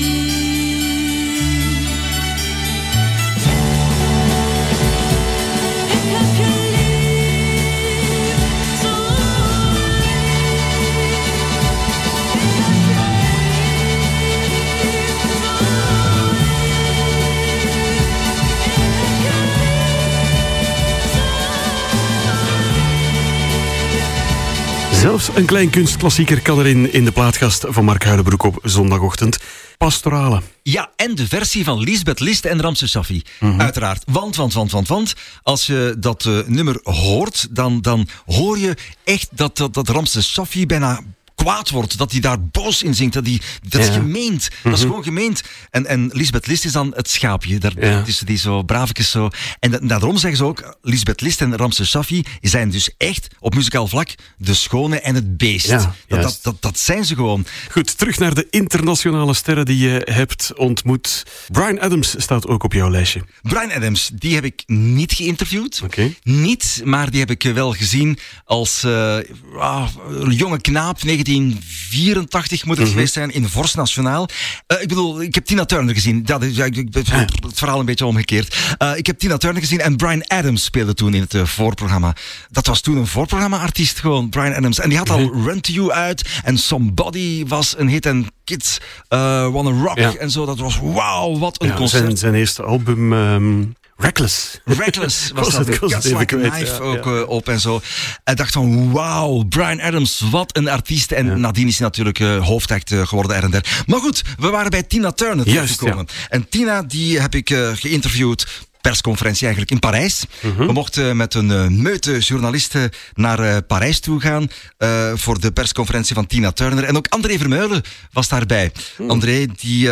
[24.99, 29.39] Zelfs een klein kunstklassieker kan erin in de plaatkast van Mark Huilenbroek op zondagochtend.
[29.77, 30.41] Pastorale.
[30.63, 33.21] Ja, en de versie van Lisbeth List en Ramses Safi.
[33.57, 34.03] Uiteraard.
[34.11, 35.13] Want, want, want, want, want.
[35.43, 40.33] Als je dat eh, nummer hoort, dan, dan hoor je echt dat, dat, dat Ramses
[40.33, 40.99] Safi bijna
[41.43, 41.97] kwaad wordt.
[41.97, 43.13] Dat hij daar boos in zingt.
[43.13, 43.93] Dat, hij, dat is Ja.
[43.93, 44.49] gemeend.
[44.63, 44.87] Dat is Mhm.
[44.87, 45.41] gewoon gemeend.
[45.69, 47.57] En, en Lisbeth List is dan het schaapje.
[47.57, 48.03] Daar, Ja.
[48.03, 49.29] tussen die zo braafjes zo.
[49.59, 53.55] En dat, daarom zeggen ze ook, Lisbeth List en Ramses Safi zijn dus echt op
[53.55, 55.67] muzikaal vlak de schone en het beest.
[55.67, 57.45] Ja, dat, dat, dat, dat zijn ze gewoon.
[57.71, 61.23] Goed, terug naar de internationale sterren die je hebt ontmoet.
[61.51, 63.21] Brian Adams staat ook op jouw lijstje.
[63.41, 65.81] Brian Adams, die heb ik niet geïnterviewd.
[66.23, 69.17] Niet, maar die heb ik wel gezien als eh,
[69.59, 69.87] ah,
[70.29, 72.93] jonge knaap, 1984 moet het Mhm.
[72.95, 74.29] geweest zijn, in Vorst Nationaal.
[74.67, 76.23] Eh, ik bedoel, ik heb Tina Turner gezien.
[76.23, 78.57] Dat is, ik- ik- het verhaal een beetje omgekeerd.
[78.77, 82.15] Eh, ik heb Tina Turner gezien en Brian Adams speelde toen in het eh, voorprogramma.
[82.49, 84.79] Dat was toen een voorprogramma-artiest gewoon, Brian Adams.
[84.79, 85.47] En die had al Mhm.
[85.47, 88.77] Run To You uit en Somebody was een hit en Kids
[89.07, 90.13] Wanna Rock Ja.
[90.15, 90.45] en zo.
[90.45, 92.03] Dat was wauw, wat een Ja, concert.
[92.03, 93.63] zijn, zijn eerste album, ehm,
[94.01, 94.59] Reckless.
[94.65, 95.79] Reckless was Was dat.
[95.79, 97.11] was even kwijt, ja, ook ja.
[97.11, 97.81] eh, op en zo.
[98.23, 101.11] En dacht van, wauw, Brian Adams, wat een artiest.
[101.11, 103.83] En nadien is hij natuurlijk eh, hoofdact geworden er en der.
[103.85, 106.07] Maar goed, we waren bij Tina Turner Juist, teruggekomen.
[106.29, 110.25] En Tina, die heb ik eh, geïnterviewd persconferentie eigenlijk in Parijs.
[110.41, 110.65] Mhm.
[110.65, 114.47] We mochten met een eh, meute journalisten naar eh, Parijs toe gaan
[114.77, 116.83] eh, voor de persconferentie van Tina Turner.
[116.83, 117.81] En ook André Vermeulen
[118.11, 118.71] was daarbij.
[118.95, 119.09] Hmm.
[119.09, 119.91] André, die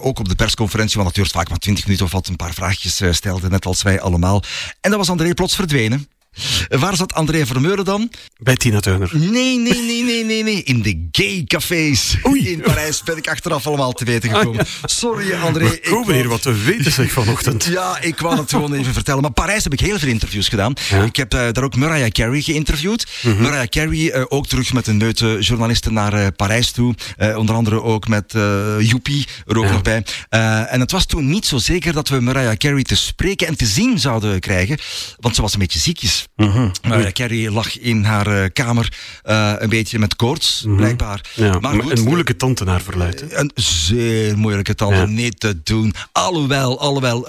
[0.00, 2.54] ook op de persconferentie, want dat duurt vaak maar 20 minuten of wat, een paar
[2.54, 4.42] vraagjes stelde, net als wij allemaal.
[4.80, 6.08] En dan was André plots verdwenen.
[6.68, 8.10] Waar zat André Vermeulen dan?
[8.38, 9.10] Bij Tina Turner.
[9.12, 10.62] Nee, nee, nee, nee, nee, nee.
[10.62, 14.66] In de gay cafés in Parijs ben ik achteraf allemaal te weten gekomen.
[14.84, 15.68] Sorry, André.
[15.68, 17.64] We ik komen wou- hier wat te weten zeg vanochtend.
[17.64, 19.22] ja, ik wou het gewoon even vertellen.
[19.22, 20.74] Maar Parijs heb ik heel veel interviews gedaan.
[21.04, 23.06] Ik heb eh, daar ook Mariah Carey geïnterviewd.
[23.22, 23.42] Mhm.
[23.42, 26.94] Mariah Carey eh, ook terug met een meute journalisten naar eh, Parijs toe.
[27.36, 28.34] Onder andere ook met
[28.78, 30.04] Joepie er ook nog bij.
[30.68, 33.66] En het was toen niet zo zeker dat we Mariah Carey te spreken en te
[33.66, 34.78] zien zouden krijgen.
[35.20, 36.21] Want ze was een beetje ziekjes.
[36.36, 36.68] Mhm.
[36.88, 38.92] Mariah Carey lag in haar eh, kamer
[39.22, 41.20] eh, een beetje met koorts, blijkbaar.
[41.36, 41.44] Mhm.
[41.46, 43.24] Ja, maar goed, een moeilijke tante naar verluidt.
[43.32, 45.02] een zeer moeilijke Ja.
[45.02, 45.94] om niet te doen.
[46.12, 47.26] Alhoewel, alhoewel.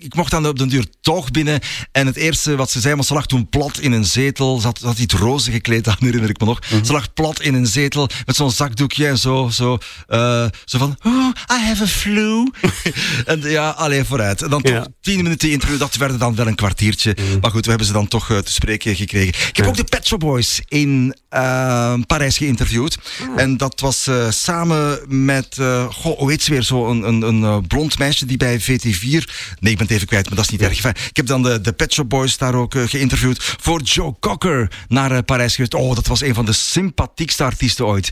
[0.00, 1.60] Ik mocht dan op den duur toch binnen.
[1.92, 4.58] En het eerste wat ze zei, want ze lag toen plat in een zetel.
[4.60, 6.60] Ze had, had iets roze gekleed, dat herinner ik me nog.
[6.70, 6.84] Mhm.
[6.84, 9.48] Ze lag plat in een zetel met zo'n zakdoekje en zo.
[9.52, 12.50] Zo, eh, zo van, oh, I have a flu.
[13.24, 14.42] en ja, alleen vooruit.
[14.42, 14.80] En dan toch Ja.
[14.80, 14.88] Mhm.
[15.00, 17.16] tien minuten interview, dat werden dan wel een kwartiertje.
[17.40, 19.34] Maar goed, we hebben ze dan toch eh, te spreken gekregen.
[19.48, 22.98] Ik heb ook de Pet Shop Boys in eh, Parijs geïnterviewd.
[23.20, 23.42] Ah.
[23.42, 25.56] En dat was samen met,
[25.90, 29.24] goh, hoe heet ze weer, zo een, een, een blond meisje die bij VT4,
[29.60, 31.08] nee ik ben het even kwijt, maar dat is niet erg.
[31.08, 33.54] Ik heb dan de, de Pet Shop Boys daar ook eh, geïnterviewd.
[33.60, 35.74] Voor Joe Cocker naar eh, Parijs geweest.
[35.74, 38.10] Oh, dat was een van de sympathiekste artiesten ooit.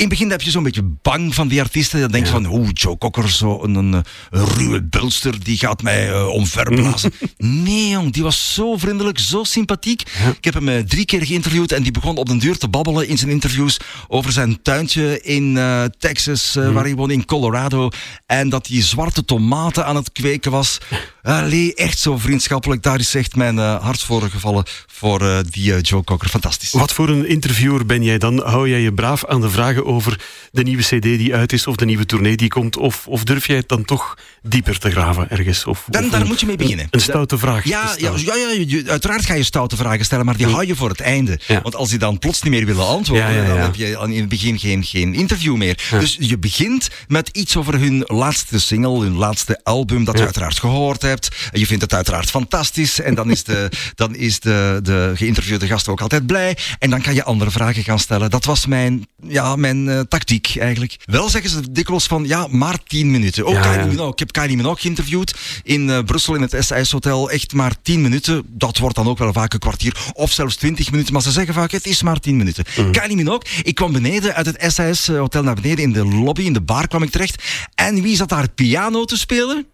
[0.00, 2.00] In het begin heb je zo'n beetje bang van die artiesten.
[2.00, 6.10] Dan denk je van, oeh, Joe Cocker, zo een, een, ruwe bulster, die gaat mij
[6.10, 7.12] eh, omverblazen.
[7.36, 10.02] nee, jong, die was zo vriendelijk, zo sympathiek.
[10.36, 13.08] Ik heb hem eh, drie keer geïnterviewd en die begon op den duur te babbelen
[13.08, 13.76] in zijn interviews
[14.08, 17.88] over zijn tuintje in eh, Texas, eh, waar hij woonde, in Colorado.
[18.26, 20.78] En dat hij zwarte tomaten aan het kweken was.
[21.22, 22.82] Allee, echt zo vriendschappelijk.
[22.82, 26.28] Daar is echt mijn eh, hart voor gevallen voor eh, die eh, Joe Cocker.
[26.28, 26.72] Fantastisch.
[26.72, 28.42] Wat voor een interviewer ben jij dan?
[28.44, 30.20] Hou jij je braaf aan de vragen over
[30.52, 32.76] de nieuwe CD die uit is of de nieuwe tournee die komt?
[32.76, 35.64] Of, of durf jij het dan toch dieper te graven ergens?
[35.66, 36.86] Of, Dan, of daar een- moet je mee beginnen.
[36.90, 37.64] Een, stoute vraag.
[37.64, 41.00] Ja, ja, ja, uiteraard ga je stoute vragen stellen, maar die hou je voor het
[41.00, 41.40] einde.
[41.62, 44.20] Want als die dan plots niet meer willen antwoorden, Ja, dan heb je aan- in
[44.20, 45.78] het begin geen, geen interview meer.
[45.90, 50.58] Dus je begint met iets over hun laatste single, hun laatste album, dat je uiteraard
[50.58, 51.08] gehoord hebt.
[51.52, 53.00] Je vindt het uiteraard fantastisch.
[53.00, 56.56] En dan is, de, dan is de, de geïnterviewde gast ook altijd blij.
[56.78, 58.30] En dan kan je andere vragen gaan stellen.
[58.30, 60.96] Dat was mijn, ja, mijn eh, tactiek eigenlijk.
[61.04, 63.46] Wel zeggen ze dikwijls van, ja, maar tien minuten.
[63.46, 63.86] Oh, Ja, Kylie ja.
[63.86, 64.12] Minogue.
[64.12, 67.30] Ik heb Kylie Minogue geïnterviewd in eh, Brussel in het SAS Hotel.
[67.30, 68.42] Echt maar 10 minuten.
[68.46, 71.12] Dat wordt dan ook wel vaak een kwartier of zelfs 20 minuten.
[71.12, 72.64] Maar ze zeggen vaak, het is maar 10 minuten.
[72.90, 73.62] Kylie Minogue.
[73.62, 75.84] Ik kwam beneden uit het SAS Hotel naar beneden.
[75.84, 77.42] In de lobby, in de bar kwam ik terecht.
[77.74, 79.66] En wie zat daar piano te spelen?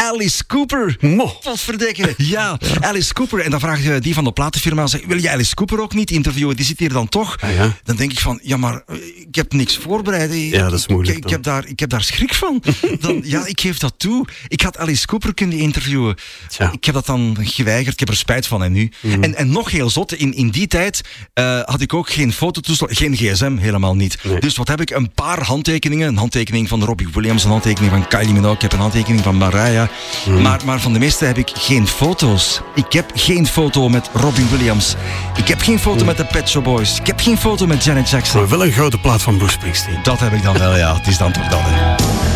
[0.00, 0.96] Alice Cooper.
[1.54, 2.14] Verdekken.
[2.30, 3.40] Ja, Alice Cooper.
[3.40, 6.10] En dan vraag je die van de platenfirma, zeg, wil je Alice Cooper ook niet
[6.10, 6.56] interviewen?
[6.56, 7.36] Die zit hier dan toch?
[7.84, 10.34] Dan denk ik van, ja, maar eh, ik heb niks voorbereid.
[10.34, 12.62] Ja, dat is moeilijk Ik, ik, heb, daar, ik heb daar schrik van.
[13.00, 14.26] Dan, ja, ik geef dat toe.
[14.48, 16.16] Ik had Alice Cooper kunnen interviewen.
[16.72, 17.92] Ik heb dat dan geweigerd.
[17.92, 18.92] Ik heb er spijt van en nu.
[19.00, 19.22] Mhm.
[19.22, 21.00] En, en nog heel zot, in, in die tijd
[21.34, 24.18] eh, had ik ook geen fototoestel, geen gsm, helemaal niet.
[24.38, 24.90] Dus wat heb ik?
[24.90, 26.08] Een paar handtekeningen.
[26.08, 28.54] Een handtekening van Robbie Williams, een handtekening van Kylie Minogue.
[28.54, 29.89] Ik heb een handtekening van Mariah.
[30.26, 30.42] Mhm.
[30.42, 32.60] Maar, maar van de meeste heb ik geen foto's.
[32.74, 34.94] Ik heb geen foto met Robin Williams.
[35.36, 36.98] Ik heb geen foto met de Pet Shop Boys.
[36.98, 38.40] Ik heb geen foto met Janet Jackson.
[38.40, 39.98] Maar wel een gouden plaat van Bruce Springsteen.
[40.02, 40.94] Dat heb ik dan wel, ja.
[40.94, 42.29] Het is dan toch dat, hè.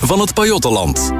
[0.00, 1.12] Van het Pajottenland.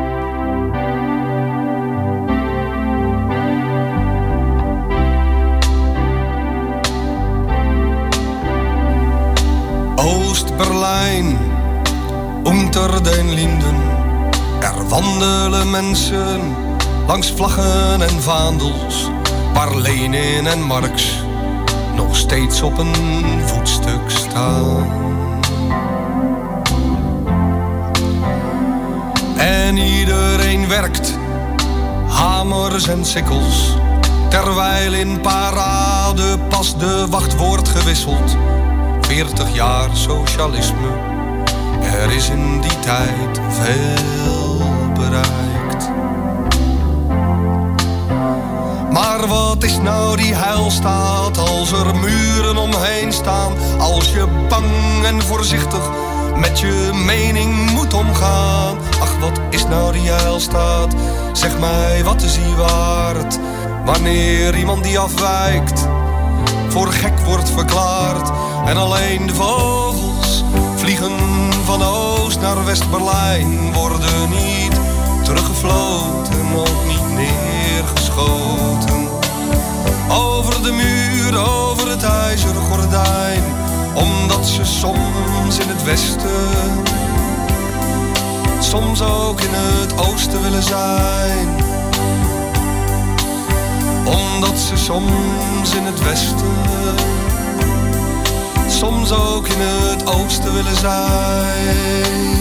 [9.96, 11.38] Oost-Berlijn,
[12.44, 13.76] unter den Linden.
[14.60, 16.56] Er wandelen mensen
[17.06, 19.10] langs vlaggen en vaandels,
[19.54, 21.22] waar Lenin en Marx
[21.96, 22.94] nog steeds op een
[23.46, 25.06] voetstuk staan.
[30.68, 31.18] Werkt,
[32.08, 33.76] hamers en sikkels,
[34.28, 38.36] terwijl in parade pas de wacht wordt gewisseld.
[39.00, 40.88] 40 jaar socialisme,
[41.80, 44.62] er is in die tijd veel
[44.94, 45.90] bereikt.
[48.90, 53.52] Maar wat is nou die heilstaat als er muren omheen staan?
[53.78, 55.90] Als je bang en voorzichtig
[56.36, 58.76] met je mening moet omgaan.
[59.20, 60.94] Wat is nou die heilstaat?
[61.32, 63.38] Zeg mij, wat is die waard?
[63.84, 65.88] Wanneer iemand die afwijkt,
[66.68, 68.30] voor gek wordt verklaard.
[68.66, 70.44] En alleen de vogels
[70.76, 71.18] vliegen
[71.64, 73.72] van Oost naar West-Berlijn.
[73.72, 74.80] Worden niet
[75.24, 79.08] teruggefloten, ook niet neergeschoten.
[80.10, 83.42] Over de muur, over het ijzeren gordijn.
[83.94, 86.82] Omdat ze soms in het westen,
[88.68, 91.48] soms ook in het oosten willen zijn.
[94.04, 96.46] Omdat ze soms in het westen,
[98.68, 102.36] soms ook in het oosten willen zijn.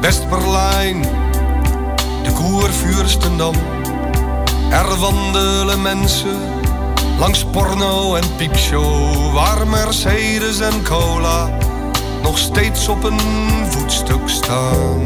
[0.00, 1.02] West-Berlijn,
[2.22, 3.54] de Koervuurstendam.
[4.70, 6.57] Er wandelen mensen
[7.18, 11.48] langs porno en piepshow, waar Mercedes en cola
[12.22, 13.20] nog steeds op een
[13.68, 15.02] voetstuk staan.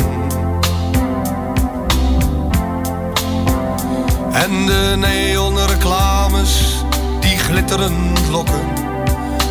[4.33, 6.85] En de neonreclames
[7.21, 8.61] die glitterend lokken.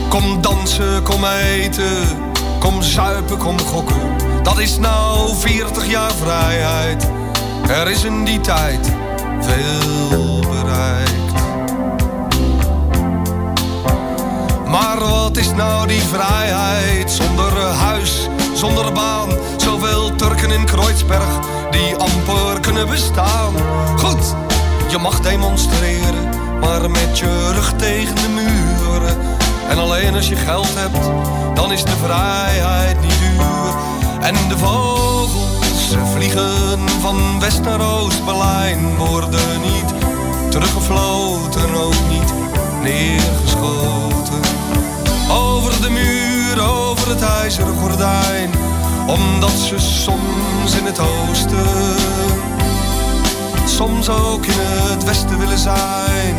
[0.10, 2.08] Kom dansen, kom eten,
[2.60, 4.02] kom zuipen, kom gokken.
[4.44, 7.10] Dat is nou 40 jaar vrijheid.
[7.70, 8.92] Er is in die tijd
[9.40, 11.20] veel bereikt.
[15.02, 19.30] Wat is nou die vrijheid zonder huis, zonder baan?
[19.57, 21.40] Zoveel Turken in Kreuzberg
[21.72, 23.53] die amper kunnen bestaan.
[23.98, 24.36] Goed,
[24.90, 26.30] je mag demonstreren,
[26.60, 29.18] maar met je rug tegen de muren.
[29.69, 31.10] En alleen als je geld hebt,
[31.56, 33.73] dan is de vrijheid niet duur.
[34.22, 39.94] En de vogels vliegen van West naar Oost-Berlijn, worden niet
[40.49, 42.34] teruggefloten, ook niet
[42.82, 44.41] neergeschoten.
[45.72, 48.49] Over de muur, over het ijzeren gordijn,
[49.07, 51.95] omdat ze soms in het oosten,
[53.65, 56.35] soms ook in het westen willen zijn.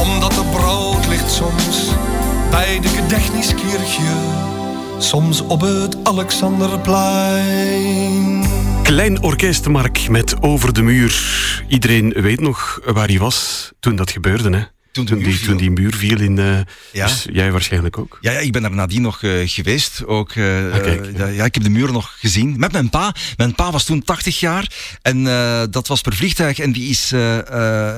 [0.00, 1.88] Omdat er brood ligt soms
[2.50, 4.12] bij de Gedächtniskirche,
[4.98, 8.46] soms op het Alexanderplein.
[8.82, 11.62] Klein orkest, Mark, met Over de Muur.
[11.68, 14.62] Iedereen weet nog waar hij was toen dat gebeurde, hè?
[15.06, 16.38] Toen, die, toen die muur viel in...
[16.38, 16.58] eh,
[16.92, 17.06] Ja.
[17.06, 18.18] dus jij waarschijnlijk ook.
[18.20, 20.06] Ja, ja, ik ben er nadien nog eh, geweest.
[20.06, 21.26] Ook, kijk, eh, ja.
[21.26, 22.54] ja, ik heb de muren nog gezien.
[22.58, 23.14] Met mijn pa.
[23.36, 24.70] Mijn pa was toen 80 jaar.
[25.02, 25.24] En
[25.70, 26.58] dat was per vliegtuig.
[26.58, 27.12] En die is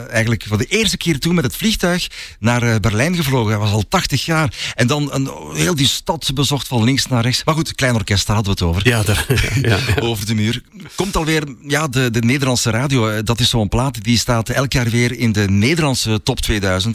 [0.08, 2.06] eigenlijk voor de eerste keer toen met het vliegtuig
[2.38, 3.50] naar Berlijn gevlogen.
[3.50, 4.54] Hij was al 80 jaar.
[4.74, 7.44] En dan een, heel die stad bezocht van links naar rechts.
[7.44, 8.88] Maar goed, klein orkest, daar hadden we het over.
[8.88, 9.26] Ja, daar,
[9.62, 9.78] ja.
[10.08, 10.62] Over de muur.
[10.94, 13.22] Komt alweer, ja, de, de Nederlandse radio.
[13.22, 14.02] Dat is zo'n plaat.
[14.04, 16.89] Die staat elk jaar weer in de Nederlandse top 2000.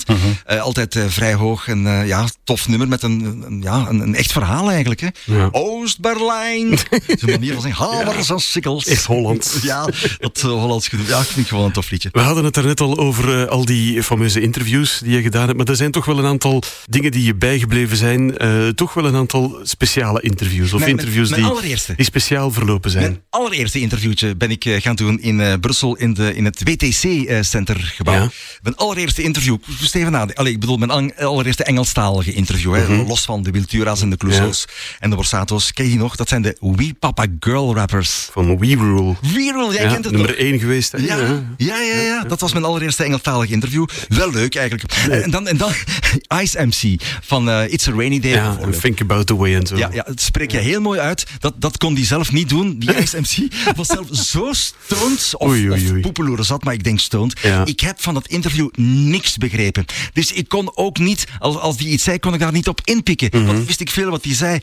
[0.45, 1.67] Eh, altijd eh, vrij hoog.
[1.67, 4.99] En eh, ja, tof nummer met een, een- ja, een, een echt verhaal eigenlijk.
[5.01, 5.07] Hè.
[5.23, 5.49] Ja.
[5.51, 6.77] Oost-Berlijn.
[7.19, 7.85] Zo'n manier van zeggen.
[7.85, 8.85] Hamers en sikkels.
[8.85, 9.53] Echt Hollands.
[9.63, 9.85] Ja,
[10.19, 11.05] dat uh, Hollands gedoe.
[11.07, 12.09] Ja, ik vind gewoon een tof liedje.
[12.11, 15.57] We hadden het daarnet al over al die fameuze interviews die je gedaan hebt.
[15.57, 18.37] Maar er zijn toch wel een aantal dingen die je bijgebleven zijn.
[18.75, 20.73] Toch wel een aantal speciale interviews.
[20.73, 23.03] Of Mijn- interviews mijn die, die speciaal verlopen zijn.
[23.03, 28.13] Mijn allereerste interviewtje ben ik gaan doen in Brussel in, de, in het WTC-centergebouw.
[28.13, 28.29] Ja.
[28.61, 33.07] Mijn allereerste interview, Steven allee, ik bedoel mijn allereerste Engelstalige interview, hè, Mhm.
[33.07, 34.65] los van de Wiltura's en de Clouseaus
[34.99, 35.73] en de Borsato's.
[35.73, 36.15] Ken je die nog?
[36.15, 38.29] Dat zijn de Wee Papa Girl rappers.
[38.31, 39.15] Van We Rule.
[39.33, 40.39] Wee Rule, jij Ja, kent het nummer toch?
[40.39, 40.91] één geweest.
[40.91, 40.97] hè?
[40.97, 41.17] Ja,
[41.57, 43.85] ja, ja, ja, dat was mijn allereerste Engelstalig interview.
[44.07, 44.93] Wel leuk eigenlijk.
[45.09, 45.71] En, dan, en dan
[46.41, 48.31] Ice MC van eh, It's a Rainy Day.
[48.31, 49.77] Ja, Think About the Way en zo.
[49.77, 51.25] Ja, ja, het spreek je heel mooi uit.
[51.39, 53.53] Dat, dat kon hij zelf niet doen, die Ice MC.
[53.75, 55.91] was zelf zo stoned, of, Oei, oei, oei.
[55.95, 57.39] of poepeloeren zat, maar ik denk stoned.
[57.65, 59.63] Ik heb van dat interview niks begrepen.
[60.13, 62.81] Dus ik kon ook niet, als, als die iets zei, kon ik daar niet op
[62.83, 63.29] inpikken.
[63.33, 63.45] Mhm.
[63.45, 64.59] Want wist ik veel wat hij zei.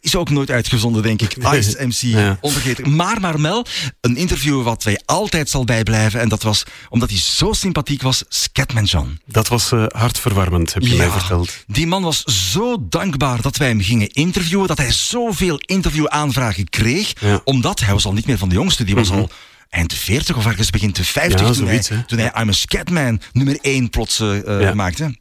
[0.00, 1.36] Is ook nooit uitgezonden, denk ik.
[1.36, 2.38] Ice MC, Ja.
[2.40, 2.94] onvergetelijk.
[2.94, 3.66] Maar, maar Mel,
[4.00, 6.20] een interview wat wij altijd zal bijblijven.
[6.20, 9.20] En dat was, omdat hij zo sympathiek was, Scatman John.
[9.26, 11.52] Dat was eh, hartverwarmend, heb je mij verteld.
[11.66, 17.12] Die man was zo dankbaar dat wij hem gingen interviewen, dat hij zoveel interviewaanvragen kreeg,
[17.20, 17.40] Ja.
[17.44, 19.30] omdat hij was al niet meer van de jongste, die was al
[19.68, 22.52] eind 40 of ergens begin de 50 Ja, toen, zoiets, hij, toen hij I'm a
[22.52, 24.74] Scatman nummer 1 plots eh, Ja.
[24.74, 25.14] maakte.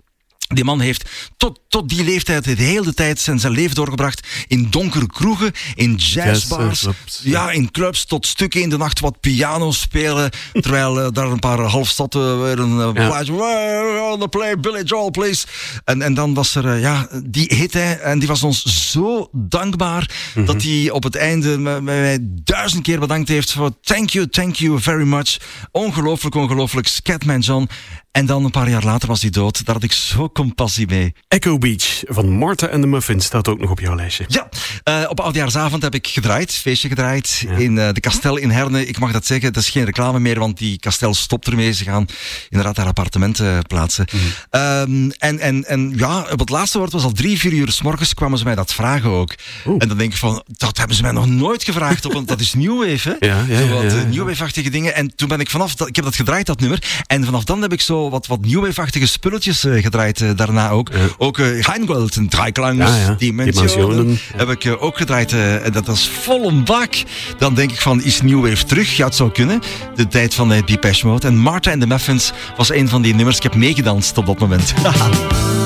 [0.48, 4.68] Die man heeft tot, tot die leeftijd de hele tijd zijn, zijn leven doorgebracht in
[4.70, 6.88] donkere kroegen, in jazzbars,
[7.22, 10.32] ja, in clubs tot stukken in de nacht wat piano spelen,
[10.62, 13.08] terwijl eh, daar een paar halfstatten weer een uh, Ja.
[13.08, 15.46] plaatje, "Well, on the play, Billy Joel, please.
[15.84, 19.30] En, en dan was er, eh, ja, die hit hij en die was ons zo
[19.32, 20.46] dankbaar Mhm.
[20.46, 24.80] dat hij op het einde mij duizend keer bedankt heeft voor thank you, thank you
[24.82, 25.38] very much.
[25.72, 27.70] Ongelooflijk, ongelooflijk, Scatman John.
[28.16, 29.66] En dan een paar jaar later was hij dood.
[29.66, 31.14] Daar had ik zo compassie mee.
[31.28, 34.26] Echo Beach van Martha and the Muffins staat ook nog op jouw lijstje.
[34.28, 34.50] Ja,
[34.84, 38.88] eh, op oudjaarsavond heb ik gedraaid, feestje gedraaid, in eh, de Kastel in Herne.
[38.88, 41.72] Ik mag dat zeggen, dat is geen reclame meer, want die Kastel stopt ermee.
[41.72, 42.06] Ze gaan
[42.50, 44.06] inderdaad daar appartementen plaatsen.
[44.50, 47.82] Ehm, en, en, en ja, op het laatste woord was al drie, vier uur s
[47.82, 49.36] morgens kwamen ze mij dat vragen ook.
[49.78, 52.40] En dan denk ik van, dat hebben ze mij nog nooit gevraagd, op, want dat
[52.40, 53.28] is New Wave, hè?
[53.28, 54.04] Ja, ja, ja, eh, ja.
[54.04, 54.96] New Wave-achtige dingen.
[54.96, 57.04] En toen ben ik vanaf, dat, ik heb dat gedraaid, dat nummer.
[57.08, 60.70] En vanaf dan heb ik zo wat, wat New Wave-achtige spulletjes eh, gedraaid eh, daarna
[60.70, 60.90] ook.
[61.18, 63.16] Ook uh, Heingeld, een Dreiklangs, Ja, ja.
[63.18, 65.34] Dimensionen, heb ik eh, ook gedraaid.
[65.34, 66.94] eh, en dat was vol een bak.
[67.38, 68.98] Dan denk ik van, is New Wave terug?
[68.98, 69.60] Ja, het zou kunnen.
[69.96, 71.28] De tijd van uh, Depeche Mode.
[71.28, 73.38] En Martha and the Muffins was een van die nummers.
[73.38, 74.74] Ik heb meegedanst op dat moment.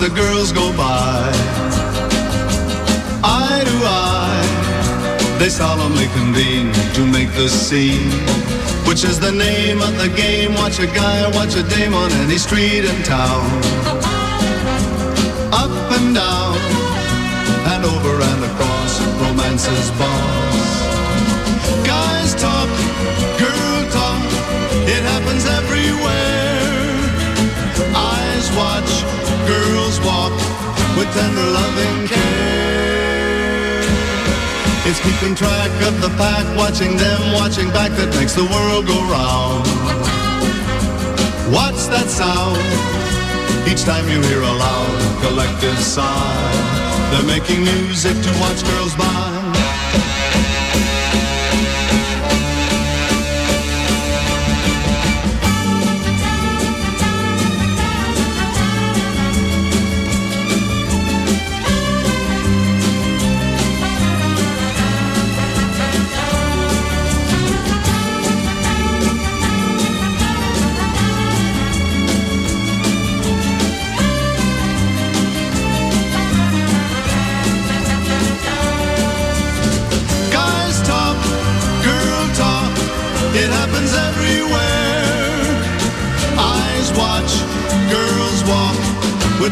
[0.00, 1.30] the girls go by.
[3.22, 8.10] Eye to eye, they solemnly convene to make the scene.
[8.88, 10.54] Which is the name of the game?
[10.54, 13.59] Watch a guy or watch a dame on any street in town.
[36.20, 39.64] Pack, watching them, watching back that makes the world go round.
[41.48, 42.60] What's that sound?
[43.70, 46.52] Each time you hear a loud collective sigh,
[47.10, 49.29] they're making music to watch girls by.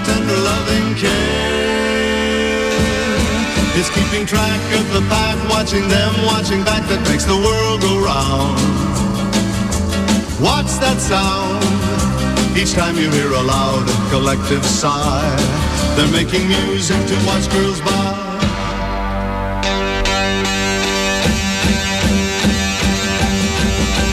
[0.05, 1.59] Tender loving care.
[3.79, 7.95] It's keeping track of the pack, watching them, watching back that makes the world go
[8.03, 8.59] round.
[10.43, 11.63] Watch that sound?
[12.59, 15.31] Each time you hear a loud collective sigh,
[15.95, 18.19] they're making music to watch girls by.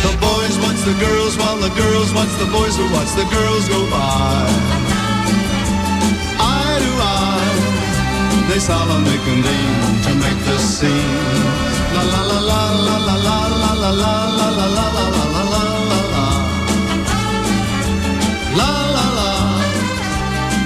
[0.06, 3.68] The boys watch the girls while the girls watch the boys who watch the girls
[3.68, 4.85] go by.
[6.86, 11.44] To eye, they solemnly convene to make the scene.
[11.96, 15.26] La la la la la la la la la la la la la la la
[15.34, 16.26] la la la la.
[18.60, 19.30] La la la.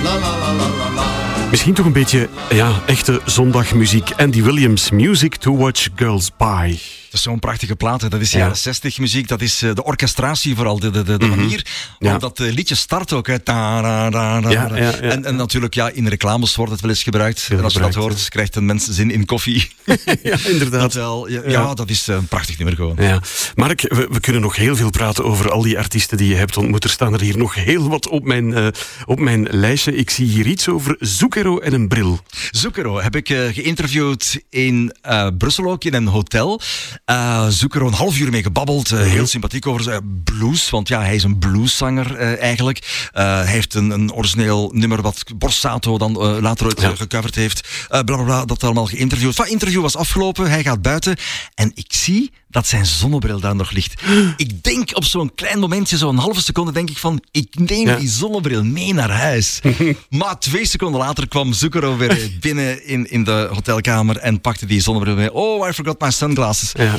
[0.06, 1.06] La la la la la la.
[1.52, 4.12] Misschien toch een beetje ja, echte zondagmuziek.
[4.18, 6.80] Andy Williams, Music to Watch Girls By.
[7.10, 8.10] Dat is zo'n prachtige plaat.
[8.12, 9.28] Dat is jaren 60 muziek.
[9.28, 10.80] Dat is eh, de orchestratie vooral.
[10.80, 12.06] De, de, de, de manier Mhm.
[12.06, 12.12] Ja.
[12.12, 13.28] waarop dat eh, liedje start ook.
[13.28, 13.36] Hè.
[13.44, 13.80] Ja,
[14.50, 14.92] ja, ja.
[14.92, 17.48] En, en natuurlijk, ja, in reclames wordt het wel eens gebruikt.
[17.52, 19.72] en als je dat hoort, krijgt een mens zin in koffie.
[20.24, 20.82] ja, inderdaad.
[20.82, 21.50] Dat wel, ja, Ja.
[21.52, 22.96] ja, dat is eh, een prachtig nummer gewoon.
[23.00, 23.22] Ja.
[23.56, 26.58] Mark, we, we kunnen nog heel veel praten over al die artiesten die je hebt
[26.58, 26.84] ontmoet.
[26.84, 28.74] Er staan er hier nog heel wat op mijn,
[29.06, 29.96] op mijn lijstje.
[29.96, 32.20] Ik zie hier iets over Zucchero en een bril.
[32.52, 34.96] Zucchero heb ik geïnterviewd in
[35.38, 36.62] Brussel ook, in een hotel.
[37.10, 38.92] Eh Zucchero een half uur mee gebabbeld.
[38.92, 43.10] eh, heel sympathiek over zijn blues, want ja, hij is een blueszanger eh, eigenlijk.
[43.14, 47.36] Eh, hij heeft een, een origineel nummer wat Borsato dan eh, later ooit eh, gecoverd
[47.36, 47.68] heeft.
[47.90, 49.36] Eh bla bla bla, dat allemaal geïnterviewd.
[49.36, 51.16] Van interview was afgelopen, hij gaat buiten
[51.56, 54.02] en ik zie dat zijn zonnebril daar nog ligt.
[54.38, 57.96] Ik denk op zo'n klein momentje, zo'n halve seconde, denk ik van, ik neem Ja.
[57.96, 59.60] die zonnebril mee naar huis.
[60.10, 64.82] maar twee seconden later kwam Zucchero weer binnen in, in de hotelkamer en pakte die
[64.82, 65.34] zonnebril mee.
[65.34, 66.72] Oh, I forgot my sunglasses.
[66.78, 66.99] Ja.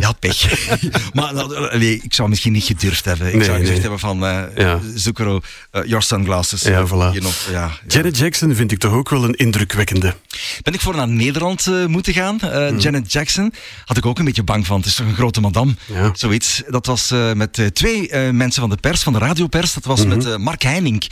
[0.00, 0.68] Ja, pech.
[1.14, 3.26] maar nou, allee, ik zou misschien niet gedurfd hebben.
[3.26, 3.80] Ik Nee, zou gezegd nee.
[3.80, 4.80] hebben van, eh Ja.
[4.94, 5.40] Zucchero,
[5.70, 6.62] eh, your sunglasses.
[6.62, 7.12] Ja, voilà.
[7.12, 10.14] Hier nog, ja, Janet Jackson vind ik toch ook wel een indrukwekkende.
[10.62, 12.40] ben ik voor naar Nederland eh, moeten gaan.
[12.40, 12.78] Eh, Hmm.
[12.78, 13.52] Janet Jackson
[13.84, 14.76] had ik ook een beetje bang van.
[14.76, 15.74] Het is toch een grote madame.
[16.12, 16.62] Zoiets.
[16.68, 19.72] Dat was eh, met eh, twee eh, mensen van de pers, van de radiopers.
[19.74, 21.00] Dat was met eh, Mark Heining.
[21.00, 21.10] Die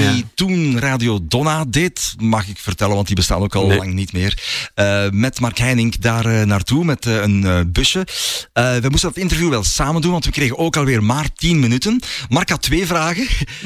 [0.00, 0.08] Mhm.
[0.08, 0.22] Ah, ja.
[0.34, 2.14] toen Radio Donna deed.
[2.18, 3.78] Mag ik vertellen, want die bestaan ook al Nee.
[3.78, 4.42] lang niet meer.
[4.74, 8.06] Eh, met Mark Heining daar eh, naartoe met eh, een eh, busje.
[8.52, 11.58] Eh, we moesten dat interview wel samen doen, want we kregen ook alweer maar tien
[11.58, 12.00] minuten.
[12.28, 13.22] Mark had twee vragen.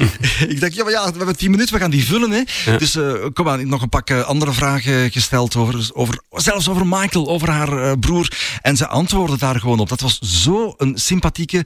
[0.53, 2.31] ik dacht, ja, maar ja, we hebben tien minuten, we gaan die vullen.
[2.31, 2.41] Hè.
[2.71, 2.77] Ja.
[2.77, 6.87] Dus eh, kom aan, nog een pak eh, andere vragen gesteld, over, over, zelfs over
[6.87, 8.37] Michael, over haar broer.
[8.61, 9.89] En ze antwoordde daar gewoon op.
[9.89, 11.65] Dat was zo een sympathieke,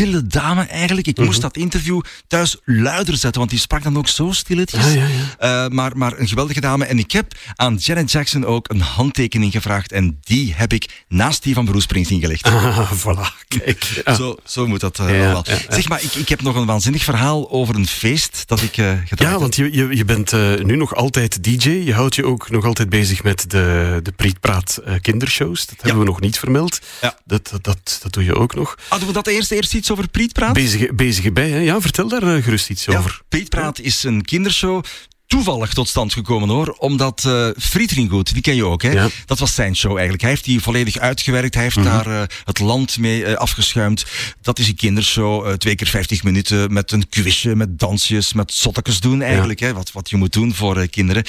[0.00, 1.06] stille dame eigenlijk.
[1.06, 1.26] Ik Mhm.
[1.26, 4.92] moest dat interview thuis luider zetten, want die sprak dan ook zo stilletjes.
[4.92, 5.08] Ja, ja,
[5.38, 6.84] Eh, maar, maar een geweldige dame.
[6.84, 9.92] En ik heb aan Janet Jackson ook een handtekening gevraagd.
[9.92, 12.44] En die heb ik naast die van Bruce Springsteen gelegd.
[12.44, 14.02] Ah, voilà, kijk.
[14.16, 15.42] Zo, zo moet dat eh, ja.
[15.68, 19.30] Zeg maar, ik, ik heb nog een waanzinnig verhaal over een feest dat ik gedaan
[19.32, 20.32] Ja, want je, je, je bent
[20.64, 21.68] nu nog altijd DJ.
[21.70, 25.66] Je houdt je ook nog altijd bezig met de, de Prietpraat kindershows.
[25.66, 26.78] Dat hebben we nog niet vermeld.
[27.24, 28.74] Dat, dat, dat, doe je ook nog.
[28.98, 30.62] Doen we dat eerst, eerst iets over Priet praten?
[30.62, 31.58] Bezig, bezig bij, hè?
[31.58, 33.20] Ja, vertel daar eh, gerust iets Ja, over.
[33.28, 34.84] Prietpraat is een kindershow.
[35.26, 36.68] toevallig tot stand gekomen hoor.
[36.78, 38.90] Omdat eh Fried Ringgoed, die ken je ook, hè?
[38.90, 39.08] Ja.
[39.26, 40.20] Dat was zijn show eigenlijk.
[40.20, 41.54] Hij heeft die volledig uitgewerkt.
[41.54, 41.84] Hij heeft Mhm.
[41.84, 44.04] daar eh, het land mee eh, afgeschuimd.
[44.40, 45.46] Dat is een kindershow.
[45.46, 49.60] eh, twee keer 50 minuten met een quizje, met dansjes, met zottekes doen eigenlijk.
[49.60, 49.72] Hè?
[49.72, 51.24] Wat, wat je moet doen voor eh, kinderen.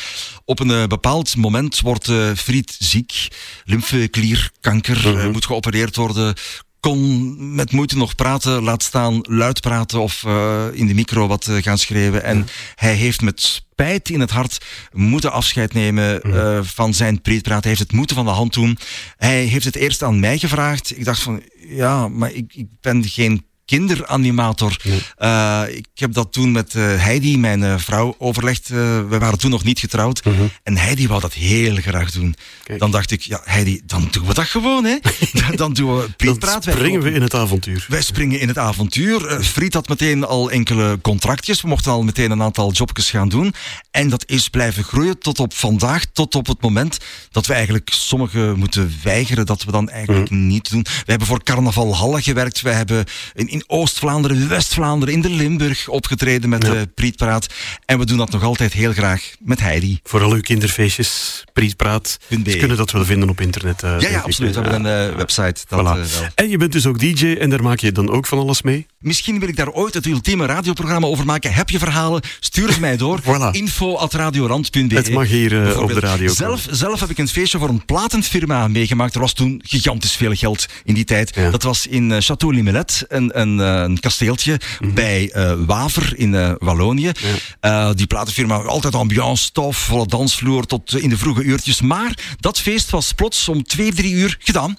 [0.46, 3.28] Op een eh, bepaald moment wordt eh Fried ziek.
[3.66, 6.34] Lymfeklierkanker eh, moet geopereerd worden
[6.82, 11.48] kon met moeite nog praten, laat staan luid praten of eh, in de micro wat
[11.48, 12.24] eh, gaan schreeuwen.
[12.24, 17.64] En hij heeft met spijt in het hart moeten afscheid nemen eh, van zijn preetpraat.
[17.64, 18.78] Hij heeft het moeten van de hand doen.
[19.18, 20.98] Hij heeft het eerst aan mij gevraagd.
[20.98, 24.76] Ik dacht van, ja, maar ik, ik ben geen kinderanimator.
[25.16, 28.68] Eh, ik heb dat toen met eh, Heidi, mijn eh, vrouw, overlegd.
[28.68, 30.22] We waren toen nog niet getrouwd.
[30.64, 32.36] En Heidi wou dat heel graag doen.
[32.78, 34.98] Dan dacht ik, ja, Heidi, dan doen we dat gewoon, hè.
[35.42, 36.10] dan, dan doen we.
[36.18, 37.86] Wij Springen we in het avontuur.
[37.88, 39.44] wij springen in het avontuur.
[39.44, 41.62] Fried had meteen al enkele contractjes.
[41.62, 43.54] We mochten al meteen een aantal jobjes gaan doen.
[43.92, 46.98] En dat is blijven groeien tot op vandaag, tot op het moment
[47.32, 50.82] dat we eigenlijk sommigen moeten weigeren, dat we dan eigenlijk niet doen.
[50.82, 52.62] We hebben voor Carnaval Halle gewerkt.
[52.62, 57.48] We hebben in, in Oost-Vlaanderen, West-Vlaanderen, in de Limburg opgetreden met de Prietpraat.
[57.86, 60.00] En we doen dat nog altijd heel graag met Heidi.
[60.04, 62.18] Vooral uw kinderfeestjes, Prietpraat.
[62.30, 63.84] Ze kunnen dat wel vinden op internet.
[63.84, 64.56] eh, Ja, ja, absoluut.
[64.56, 65.56] We hebben een eh, website.
[65.68, 66.00] Dat, Voilà.
[66.22, 66.28] eh.
[66.36, 68.86] En je bent dus ook DJ en daar maak je dan ook van alles mee?
[69.00, 71.54] Misschien wil ik daar ooit het ultieme radioprogramma over maken.
[71.54, 72.22] Heb je verhalen?
[72.40, 73.20] Stuur ze mij door.
[73.52, 74.96] Info at radiorand.be.
[74.96, 78.68] Het mag hier, op de radio Zelf, zelf heb ik een feestje voor een platenfirma
[78.68, 79.14] meegemaakt.
[79.16, 81.34] Er was toen gigantisch veel geld in die tijd.
[81.52, 84.94] Dat was in Château Limelet, een, een, eh, een kasteeltje Mhm.
[84.94, 87.12] bij eh, Waver in eh, Wallonië.
[87.60, 91.82] Eh, die platenfirma, altijd ambiance, stof, volle dansvloer tot in de vroege uurtjes.
[91.82, 94.78] Maar dat feest was plots om twee, drie uur gedaan.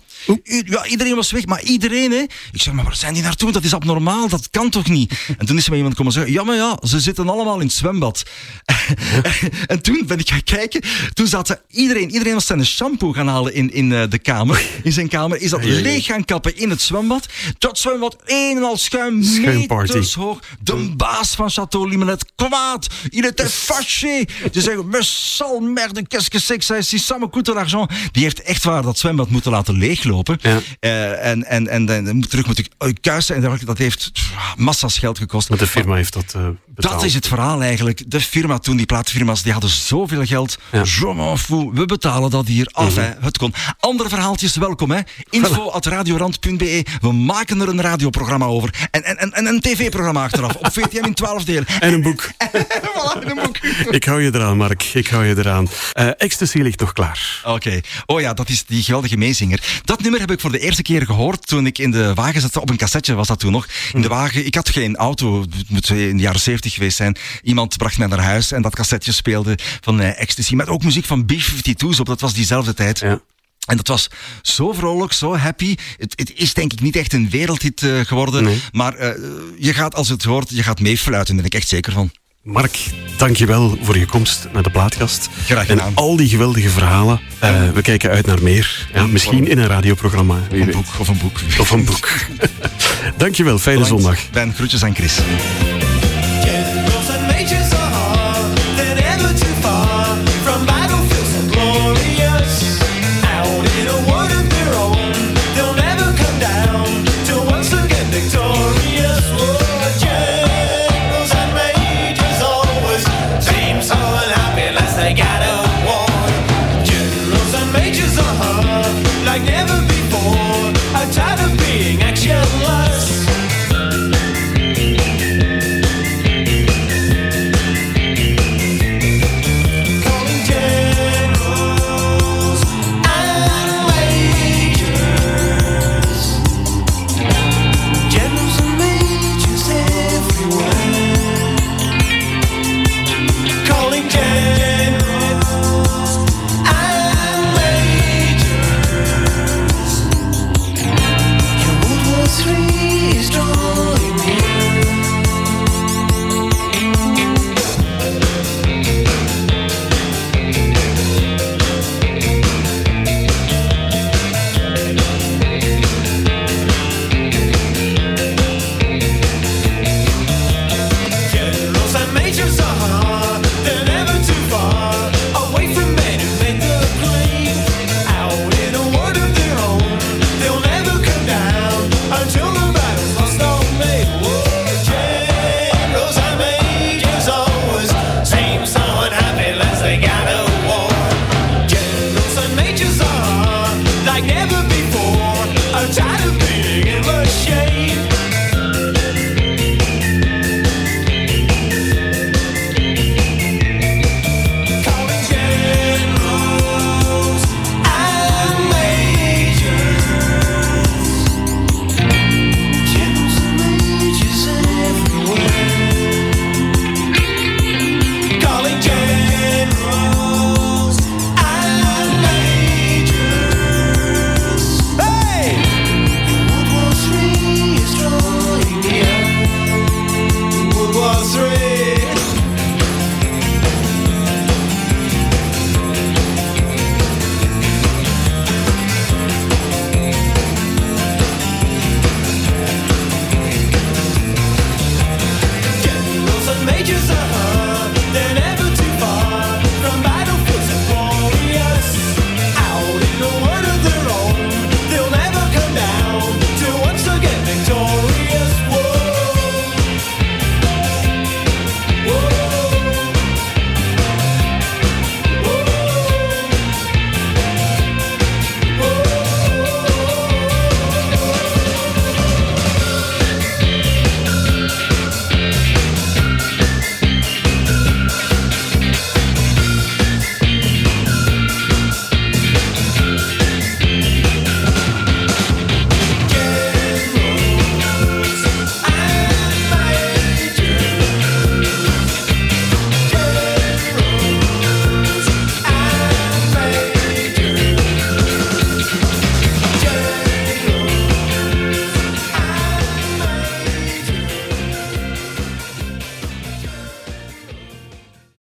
[0.64, 2.24] Ja, iedereen was weg, maar iedereen, hè.
[2.52, 3.52] Ik zeg, maar waar zijn die naartoe?
[3.52, 5.14] Dat is abnormaal, dat kan toch niet?
[5.38, 7.66] En toen is er maar iemand komen zeggen, ja, maar ja, ze zitten allemaal in
[7.66, 8.22] het zwembad.
[9.66, 10.82] en toen ben ik gaan kijken,
[11.12, 14.92] toen zaten iedereen, iedereen was zijn shampoo gaan halen in, in eh, de kamer, in
[14.92, 17.26] zijn kamer, is dat leeg gaan kappen in het zwembad.
[17.58, 20.38] Dat zwembad, een en al schuim, meters hoog.
[20.60, 24.24] De baas van Château Limelet, kwaad, il était fâché.
[24.52, 27.90] Ze zeggen, me sal merde, qu'est-ce que c'est que ça, si ça me coûte l'argent.
[28.12, 30.11] Die heeft echt waar dat zwembad moeten laten leeglopen.
[30.80, 34.10] Eh, en, en, en, dan terug moet ik uit kuisen en dat heeft
[34.56, 35.48] massa's geld gekost.
[35.48, 36.94] Want de firma heeft dat eh, betaald.
[36.94, 38.10] Dat is het verhaal eigenlijk.
[38.10, 40.58] De firma toen, die platenfirma's, die hadden zoveel geld.
[40.70, 42.68] Je m'en fous, we betalen dat hier.
[42.72, 43.10] Af, hè.
[43.20, 43.54] het kon.
[43.80, 45.00] Andere verhaaltjes, welkom hè.
[45.30, 46.84] Info at radiorand.be.
[47.00, 48.88] We maken er een radioprogramma over.
[48.90, 50.54] En, en, en, en een tv-programma achteraf.
[50.54, 51.66] Op VTM in 12 delen.
[51.80, 52.30] En een boek.
[52.94, 53.56] voilà, een boek.
[53.90, 54.82] Ik hou je eraan, Mark.
[54.82, 55.68] Ik hou je eraan.
[55.92, 57.40] Eh, Ecstasy ligt nog klaar.
[57.44, 57.80] Oké.
[58.06, 59.80] Oh ja, dat is die geweldige meezinger.
[59.84, 62.56] Dat nummer heb ik voor de eerste keer gehoord toen ik in de wagen zat.
[62.56, 63.68] Op een cassetje was dat toen nog.
[63.92, 64.46] In de wagen.
[64.46, 65.40] Ik had geen auto.
[65.40, 67.16] Het moet in de jaren 70 geweest zijn.
[67.42, 70.54] Iemand bracht mij naar huis en dat cassetje speelde van eh, Ecstasy.
[70.54, 72.06] Met ook muziek van B-52's op.
[72.06, 73.02] Dat was diezelfde tijd.
[73.66, 74.08] En dat was
[74.42, 75.76] zo vrolijk, zo happy.
[75.96, 78.60] Het, het is denk ik niet echt een wereldhit eh, geworden.
[78.72, 79.10] Maar eh,
[79.58, 81.34] je gaat, als het hoort, je gaat meefluiten.
[81.34, 82.10] Daar ben ik echt zeker van.
[82.42, 82.78] Mark,
[83.16, 85.28] dankjewel voor je komst naar de plaatkast.
[85.44, 85.94] Graag En gedaan.
[85.94, 87.20] al die geweldige verhalen.
[87.38, 88.88] Eh, we kijken uit naar meer.
[88.94, 90.38] Ja, misschien in een radioprogramma.
[90.50, 90.74] Wie Een weet.
[90.74, 91.40] boek of een boek.
[91.58, 92.08] Of een boek.
[93.16, 94.02] dankjewel, fijne Bedankt.
[94.02, 94.30] zondag.
[94.30, 95.18] Ben, groetjes aan Chris.